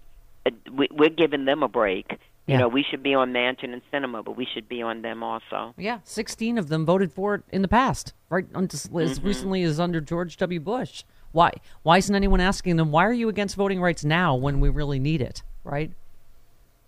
we, 0.72 0.88
we're 0.92 1.10
giving 1.10 1.46
them 1.46 1.64
a 1.64 1.68
break. 1.70 2.06
You 2.46 2.56
Yeah. 2.56 2.58
know, 2.60 2.68
we 2.68 2.84
should 2.84 3.02
be 3.02 3.14
on 3.14 3.32
Manchin 3.32 3.72
and 3.72 3.82
Sinema, 3.92 4.26
but 4.26 4.36
we 4.36 4.46
should 4.54 4.68
be 4.68 4.82
on 4.82 5.02
them 5.02 5.24
also. 5.24 5.74
Yeah, 5.78 6.00
16 6.04 6.58
of 6.58 6.68
them 6.68 6.86
voted 6.86 7.14
for 7.14 7.36
it 7.36 7.44
in 7.54 7.62
the 7.62 7.70
past, 7.70 8.14
right? 8.30 8.46
Until 8.54 9.00
As 9.00 9.18
mm-hmm. 9.20 9.26
recently 9.28 9.64
as 9.64 9.80
under 9.80 10.02
George 10.02 10.36
W. 10.36 10.60
Bush. 10.60 11.04
Why? 11.34 11.52
Why 11.82 11.98
isn't 11.98 12.16
anyone 12.16 12.40
asking 12.40 12.78
them, 12.78 12.92
why 12.92 13.06
are 13.06 13.12
you 13.14 13.28
against 13.28 13.56
voting 13.58 13.82
rights 13.82 14.06
now 14.06 14.36
when 14.36 14.60
we 14.62 14.70
really 14.70 15.00
need 15.00 15.22
it, 15.22 15.44
right? 15.66 15.92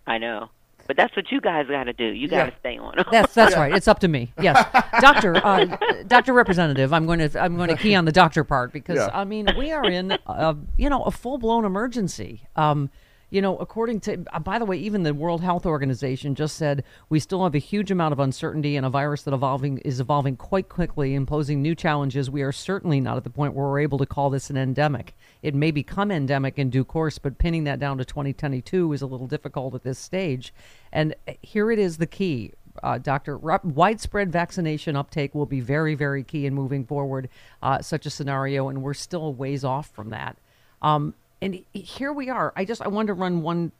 I 0.07 0.17
know, 0.19 0.49
but 0.87 0.95
that's 0.95 1.15
what 1.15 1.31
you 1.31 1.41
guys 1.41 1.65
got 1.67 1.85
to 1.85 1.93
do. 1.93 2.05
You 2.05 2.27
got 2.27 2.45
to 2.45 2.53
stay 2.59 2.77
on. 2.77 3.03
That's 3.11 3.33
that's 3.33 3.55
right. 3.55 3.73
It's 3.73 3.87
up 3.87 3.99
to 3.99 4.07
me. 4.07 4.31
Yes, 4.41 4.63
doctor, 5.01 5.35
uh, 5.43 5.65
doctor 6.07 6.31
representative. 6.31 6.93
I'm 6.93 7.07
going 7.07 7.27
to 7.27 7.39
I'm 7.41 7.57
going 7.57 7.69
to 7.69 7.75
key 7.75 7.95
on 7.95 8.05
the 8.05 8.11
doctor 8.11 8.43
part 8.43 8.71
because 8.71 8.97
Yeah. 8.97 9.09
I 9.11 9.23
mean 9.23 9.47
we 9.57 9.71
are 9.71 9.83
in 9.83 10.11
a, 10.27 10.55
you 10.77 10.89
know 10.89 11.01
a 11.03 11.11
full 11.11 11.39
blown 11.39 11.65
emergency. 11.65 12.43
Um, 12.55 12.91
you 13.35 13.41
know, 13.41 13.57
according 13.57 13.99
to 13.99 14.23
uh, 14.31 14.39
by 14.39 14.57
the 14.57 14.63
way, 14.63 14.77
even 14.77 15.03
the 15.03 15.13
World 15.13 15.41
Health 15.41 15.65
Organization 15.65 16.35
just 16.35 16.55
said 16.55 16.85
we 17.09 17.19
still 17.19 17.43
have 17.43 17.53
a 17.53 17.59
huge 17.59 17.91
amount 17.91 18.13
of 18.13 18.19
uncertainty 18.19 18.77
and 18.77 18.85
a 18.85 18.89
virus 18.89 19.23
that 19.23 19.33
evolving 19.33 19.79
is 19.79 19.99
evolving 19.99 20.37
quite 20.37 20.69
quickly, 20.69 21.13
imposing 21.15 21.61
new 21.61 21.75
challenges. 21.75 22.31
We 22.31 22.43
are 22.43 22.53
certainly 22.53 23.01
not 23.01 23.17
at 23.17 23.25
the 23.25 23.29
point 23.29 23.53
where 23.53 23.65
we're 23.67 23.81
able 23.81 23.97
to 23.97 24.05
call 24.05 24.29
this 24.29 24.49
an 24.49 24.55
endemic. 24.55 25.17
It 25.43 25.53
may 25.53 25.71
become 25.71 26.11
endemic 26.11 26.57
in 26.57 26.69
due 26.69 26.85
course, 26.85 27.17
but 27.17 27.37
pinning 27.37 27.65
that 27.65 27.77
down 27.77 27.97
to 27.97 28.05
2022 28.05 28.93
is 28.93 29.01
a 29.01 29.05
little 29.05 29.27
difficult 29.27 29.75
at 29.75 29.83
this 29.83 29.99
stage. 29.99 30.53
And 30.93 31.13
uh, 31.27 31.33
here 31.41 31.71
it 31.71 31.79
is 31.79 31.97
the 31.97 32.07
key 32.07 32.53
uh, 32.83 32.99
ru- 33.27 33.59
widespread 33.65 34.31
vaccination 34.31 34.95
uptake 34.95 35.35
will 35.35 35.45
be 35.45 35.59
very, 35.59 35.93
very 35.93 36.23
key 36.23 36.45
in 36.45 36.53
moving 36.53 36.85
forward 36.85 37.27
uh, 37.61 37.81
such 37.81 38.05
a 38.05 38.09
scenario, 38.09 38.69
and 38.69 38.81
we're 38.81 38.93
still 38.93 39.25
a 39.25 39.29
ways 39.29 39.65
off 39.65 39.89
from 39.89 40.11
that. 40.11 40.37
Um, 40.81 41.15
and 41.45 41.63
here 41.73 42.11
we 42.11 42.27
are. 42.29 42.51
I 42.55 42.65
just 42.65 42.81
I 42.81 42.87
wanted 42.87 43.07
to 43.07 43.13
run 43.13 43.43
one 43.43 43.71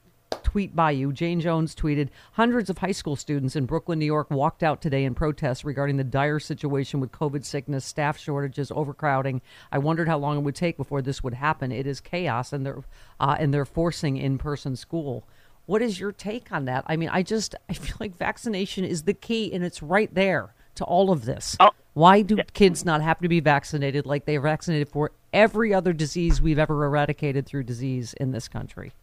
tweet 0.44 0.76
by 0.76 0.92
you. 0.92 1.12
Jane 1.12 1.42
Jones 1.42 1.74
tweeted 1.74 2.10
Hundreds 2.34 2.70
of 2.70 2.78
high 2.78 2.92
school 2.92 3.16
students 3.16 3.56
in 3.56 3.66
Brooklyn, 3.66 3.98
New 3.98 4.06
York 4.06 4.30
walked 4.30 4.62
out 4.62 4.84
today 4.84 5.04
in 5.04 5.16
protest 5.16 5.64
regarding 5.64 5.98
the 5.98 6.04
dire 6.04 6.40
situation 6.40 7.00
with 7.00 7.12
COVID 7.12 7.44
sickness, 7.44 7.84
staff 7.84 8.20
shortages, 8.20 8.72
overcrowding. 8.72 9.42
I 9.72 9.80
wondered 9.80 10.08
how 10.08 10.20
long 10.20 10.38
it 10.38 10.42
would 10.42 10.54
take 10.54 10.78
before 10.78 11.02
this 11.02 11.24
would 11.24 11.34
happen. 11.34 11.72
It 11.72 11.88
is 11.88 12.02
chaos, 12.02 12.54
and 12.54 12.64
they're, 12.64 12.84
uh, 13.20 13.36
and 13.40 13.52
they're 13.52 13.66
forcing 13.66 14.18
in 14.18 14.38
person 14.38 14.76
school. 14.76 15.28
What 15.66 15.82
is 15.82 16.00
your 16.00 16.12
take 16.12 16.52
on 16.52 16.66
that? 16.66 16.84
I 16.86 16.98
mean, 16.98 17.10
I 17.10 17.24
just 17.24 17.56
I 17.70 17.74
feel 17.74 17.98
like 18.00 18.16
vaccination 18.16 18.86
is 18.86 19.04
the 19.04 19.16
key, 19.16 19.52
and 19.52 19.64
it's 19.64 19.82
right 19.82 20.14
there 20.14 20.54
to 20.76 20.84
all 20.84 21.12
of 21.12 21.26
this. 21.26 21.58
Oh. 21.60 21.72
Why 21.94 22.22
do 22.22 22.38
kids 22.54 22.84
not 22.84 23.02
have 23.02 23.20
to 23.22 23.30
be 23.30 23.40
vaccinated 23.40 24.06
like 24.06 24.26
they 24.26 24.36
are 24.36 24.42
vaccinated 24.42 24.90
for 24.90 25.14
every 25.36 25.74
other 25.74 25.94
disease 25.94 26.42
we've 26.42 26.58
ever 26.58 26.86
eradicated 26.86 27.46
through 27.46 27.64
disease 27.64 28.14
in 28.14 28.32
this 28.32 28.48
country? 28.48 28.94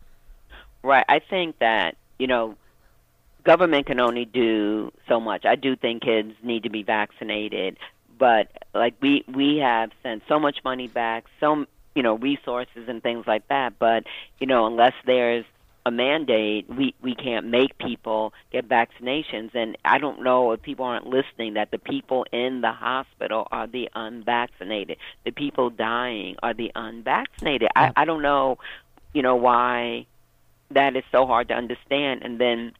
Right. 0.83 1.05
I 1.09 1.21
think 1.21 1.59
that, 1.61 1.97
you 2.18 2.27
know, 2.27 2.57
government 3.45 3.87
can 3.87 4.01
only 4.01 4.25
do 4.25 4.90
so 5.07 5.21
much. 5.21 5.45
I 5.45 5.55
do 5.55 5.77
think 5.77 6.03
kids 6.03 6.33
need 6.42 6.64
to 6.64 6.71
be 6.71 6.83
vaccinated, 6.83 7.77
but 8.18 8.49
like 8.75 8.95
we 9.01 9.25
we 9.33 9.59
have 9.59 9.90
sent 10.03 10.23
so 10.27 10.40
much 10.40 10.59
money 10.64 10.88
back, 10.88 11.25
so 11.38 11.66
you 11.95 12.03
know, 12.03 12.14
resources 12.14 12.88
and 12.88 13.03
things 13.03 13.27
like 13.27 13.47
that, 13.49 13.79
but 13.79 14.05
you 14.38 14.47
know, 14.47 14.66
unless 14.66 14.95
there's 15.05 15.45
a 15.85 15.90
mandate, 15.90 16.68
we 16.68 16.95
we 17.03 17.14
can't 17.14 17.47
make 17.47 17.77
people 17.79 18.33
get 18.53 18.68
vaccinations. 18.68 19.55
And 19.55 19.77
I 19.85 19.99
don't 19.99 20.23
know 20.23 20.53
if 20.53 20.62
people 20.62 20.85
aren't 20.85 21.07
listening 21.07 21.55
that 21.55 21.71
the 21.71 21.79
people 21.79 22.25
in 22.33 22.61
the 22.61 22.73
hospital 22.73 23.49
are 23.51 23.66
the 23.66 23.88
unvaccinated. 23.95 24.99
The 25.25 25.33
people 25.33 25.71
dying 25.71 26.37
are 26.42 26.55
the 26.55 26.71
unvaccinated. 26.75 27.68
I 27.75 27.92
I 27.97 28.05
don't 28.05 28.23
know, 28.23 28.59
you 29.12 29.23
know, 29.23 29.37
why 29.37 30.07
that 30.71 30.97
is 30.97 31.05
so 31.11 31.27
hard 31.27 31.49
to 31.49 31.55
understand. 31.55 32.23
And 32.23 32.38
then, 32.38 32.73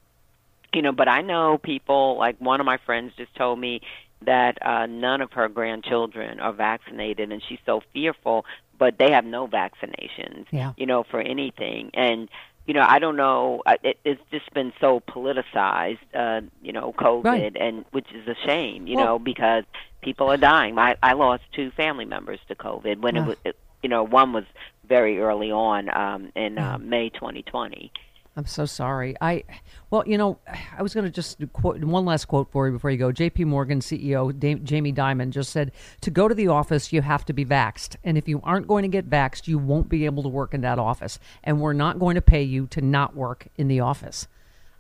you 0.73 0.83
know, 0.83 0.93
but 0.93 1.09
I 1.09 1.21
know 1.23 1.59
people 1.59 2.17
like 2.19 2.41
one 2.41 2.61
of 2.61 2.67
my 2.67 2.79
friends 2.87 3.12
just 3.17 3.35
told 3.35 3.59
me 3.59 3.81
that 4.23 4.65
uh, 4.65 4.87
none 4.87 5.21
of 5.21 5.33
her 5.33 5.49
grandchildren 5.49 6.38
are 6.38 6.53
vaccinated, 6.53 7.33
and 7.33 7.43
she's 7.49 7.59
so 7.67 7.83
fearful. 7.93 8.47
But 8.79 8.99
they 8.99 9.11
have 9.12 9.25
no 9.25 9.47
vaccinations, 9.47 10.47
Yeah. 10.51 10.73
you 10.77 10.87
know, 10.87 11.03
for 11.05 11.21
anything. 11.21 11.91
And 11.95 12.29
you 12.66 12.75
know, 12.75 12.85
I 12.88 12.98
don't 12.98 13.16
know. 13.16 13.62
It, 13.83 13.98
it's 14.05 14.20
just 14.31 14.53
been 14.55 14.72
so 14.81 15.01
politicized, 15.01 15.98
uh, 16.14 16.42
you 16.62 16.72
know, 16.72 16.92
COVID, 16.96 17.25
Right. 17.25 17.57
and 17.59 17.85
which 17.90 18.07
is 18.12 18.27
a 18.29 18.37
shame, 18.46 18.87
you 18.87 18.96
Well- 18.96 19.05
know, 19.07 19.18
because 19.18 19.64
people 20.01 20.31
are 20.31 20.37
dying. 20.37 20.79
I 20.79 20.96
I 21.03 21.12
lost 21.14 21.42
two 21.53 21.70
family 21.72 22.05
members 22.05 22.40
to 22.48 22.55
COVID 22.55 23.01
when 23.01 23.16
it 23.16 23.27
was, 23.27 23.37
it, 23.44 23.57
you 23.83 23.88
know, 23.88 24.05
one 24.05 24.33
was 24.33 24.44
very 24.88 25.20
early 25.20 25.51
on 25.51 25.88
um, 25.96 26.31
in 26.37 26.59
uh, 26.59 26.79
May 26.79 27.09
2020. 27.11 27.90
I'm 28.35 28.47
so 28.47 28.64
sorry. 28.64 29.14
I, 29.21 29.45
well, 29.90 30.05
you 30.07 30.16
know, 30.16 30.38
I 30.47 30.83
was 30.83 30.95
going 30.95 31.05
to 31.05 31.11
just 31.11 31.38
quote 31.53 31.83
one 31.85 32.07
last 32.07 32.27
quote 32.27 32.51
for 32.51 32.66
you 32.66 32.73
before 32.73 32.90
you 32.90 32.97
go. 32.97 33.12
J.P. 33.12 33.45
Morgan 33.45 33.81
CEO 33.81 34.64
Jamie 34.64 34.92
Dimon 34.92 35.31
just 35.31 35.51
said, 35.51 35.73
"To 36.01 36.11
go 36.11 36.29
to 36.29 36.35
the 36.35 36.49
office, 36.49 36.92
you 36.92 37.03
have 37.03 37.27
to 37.27 37.35
be 37.35 37.45
vaxxed, 37.45 37.97
and 38.03 38.16
if 38.16 38.29
you 38.29 38.40
aren't 38.42 38.66
going 38.66 38.83
to 38.83 38.88
get 38.88 39.11
vaxxed, 39.11 39.49
you 39.49 39.59
won't 39.59 39.90
be 39.90 40.07
able 40.07 40.23
to 40.23 40.31
work 40.31 40.55
in 40.55 40.62
that 40.62 40.79
office, 40.79 41.18
and 41.45 41.61
we're 41.61 41.75
not 41.75 41.99
going 41.99 42.14
to 42.14 42.23
pay 42.23 42.42
you 42.42 42.66
to 42.68 42.81
not 42.81 43.14
work 43.14 43.49
in 43.57 43.68
the 43.68 43.81
office." 43.81 44.29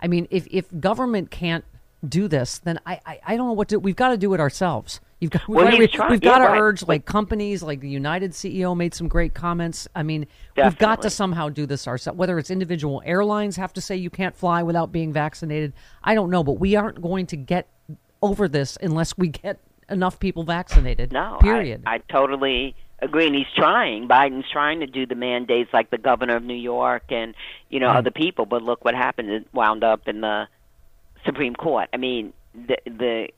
I 0.00 0.08
mean, 0.08 0.26
if 0.30 0.46
if 0.50 0.66
government 0.80 1.30
can't 1.30 1.64
do 2.06 2.28
this, 2.28 2.58
then 2.58 2.78
I 2.86 3.00
I, 3.06 3.20
I 3.26 3.36
don't 3.36 3.46
know 3.46 3.52
what 3.52 3.68
to. 3.68 3.78
We've 3.78 3.96
got 3.96 4.08
to 4.10 4.16
do 4.16 4.34
it 4.34 4.40
ourselves. 4.40 5.00
You've 5.20 5.30
got, 5.30 5.46
Well, 5.46 5.78
we've, 5.78 5.88
trying- 5.92 6.10
we've 6.10 6.20
got 6.20 6.40
yeah, 6.40 6.46
to 6.48 6.52
right. 6.52 6.60
urge 6.60 6.82
like 6.88 7.04
companies 7.04 7.62
like 7.62 7.78
the 7.78 7.88
United 7.88 8.32
CEO 8.32 8.76
made 8.76 8.92
some 8.92 9.06
great 9.06 9.34
comments. 9.34 9.86
I 9.94 10.02
mean, 10.02 10.26
we've 10.56 10.76
got 10.78 11.02
to 11.02 11.10
somehow 11.10 11.48
do 11.48 11.64
this 11.64 11.86
ourselves. 11.86 12.18
Whether 12.18 12.40
it's 12.40 12.50
individual 12.50 13.00
airlines 13.04 13.54
have 13.54 13.72
to 13.74 13.80
say 13.80 13.94
you 13.94 14.10
can't 14.10 14.34
fly 14.34 14.64
without 14.64 14.90
being 14.90 15.12
vaccinated, 15.12 15.74
I 16.02 16.16
don't 16.16 16.28
know, 16.28 16.42
but 16.42 16.54
we 16.54 16.74
aren't 16.74 17.00
going 17.00 17.26
to 17.26 17.36
get 17.36 17.68
over 18.20 18.48
this 18.48 18.76
unless 18.82 19.16
we 19.16 19.28
get 19.28 19.60
enough 19.88 20.18
people 20.18 20.42
vaccinated. 20.42 21.12
No, 21.12 21.38
period. 21.40 21.84
I, 21.86 21.94
I 21.94 21.98
totally 22.10 22.74
agree. 22.98 23.26
And 23.28 23.36
he's 23.36 23.46
trying. 23.54 24.08
Biden's 24.08 24.46
trying 24.50 24.80
to 24.80 24.86
do 24.88 25.06
the 25.06 25.14
mandates 25.14 25.70
like 25.72 25.90
the 25.90 25.98
governor 25.98 26.34
of 26.34 26.42
New 26.42 26.54
York 26.54 27.04
and 27.10 27.36
you 27.70 27.78
know 27.78 27.86
Right. 27.86 27.98
other 27.98 28.10
people. 28.10 28.44
But 28.44 28.62
look 28.64 28.84
what 28.84 28.96
happened. 28.96 29.30
It 29.30 29.46
wound 29.52 29.84
up 29.84 30.08
in 30.08 30.20
the 30.20 30.48
Supreme 31.24 31.54
Court. 31.54 31.88
I 31.92 31.96
mean, 31.96 32.32
the 32.54 32.76
the 32.86 33.28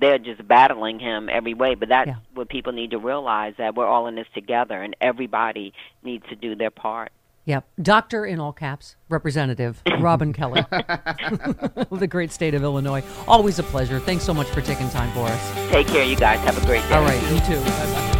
they're 0.00 0.18
just 0.18 0.46
battling 0.48 0.98
him 0.98 1.28
every 1.30 1.54
way. 1.54 1.74
But 1.74 1.88
that's 1.90 2.08
Yeah. 2.08 2.14
what 2.34 2.48
people 2.48 2.72
need 2.72 2.90
to 2.90 2.98
realize 2.98 3.54
that 3.58 3.74
we're 3.76 3.86
all 3.86 4.06
in 4.08 4.14
this 4.16 4.26
together, 4.34 4.82
and 4.82 4.96
everybody 5.00 5.72
needs 6.02 6.26
to 6.28 6.34
do 6.36 6.54
their 6.56 6.70
part. 6.70 7.12
Yep. 7.44 7.64
Doctor 7.80 8.24
in 8.24 8.38
all 8.38 8.52
caps, 8.52 8.94
Representative 9.08 9.82
Robin 9.98 10.32
Kelly 10.38 10.64
of 10.70 11.90
the 12.00 12.06
great 12.08 12.30
state 12.32 12.54
of 12.54 12.62
Illinois. 12.62 13.02
Always 13.26 13.58
a 13.58 13.64
pleasure. 13.64 13.98
Thanks 13.98 14.24
so 14.24 14.32
much 14.34 14.46
for 14.48 14.60
taking 14.60 14.88
time 14.90 15.12
for 15.12 15.26
us. 15.26 15.70
Take 15.70 15.88
care, 15.88 16.04
you 16.04 16.16
guys. 16.16 16.38
Have 16.40 16.62
a 16.62 16.66
great 16.66 16.82
day. 16.88 16.94
All 16.94 17.02
right, 17.02 17.20
you 17.32 17.40
too. 17.40 17.60
Bye-bye. 17.60 18.11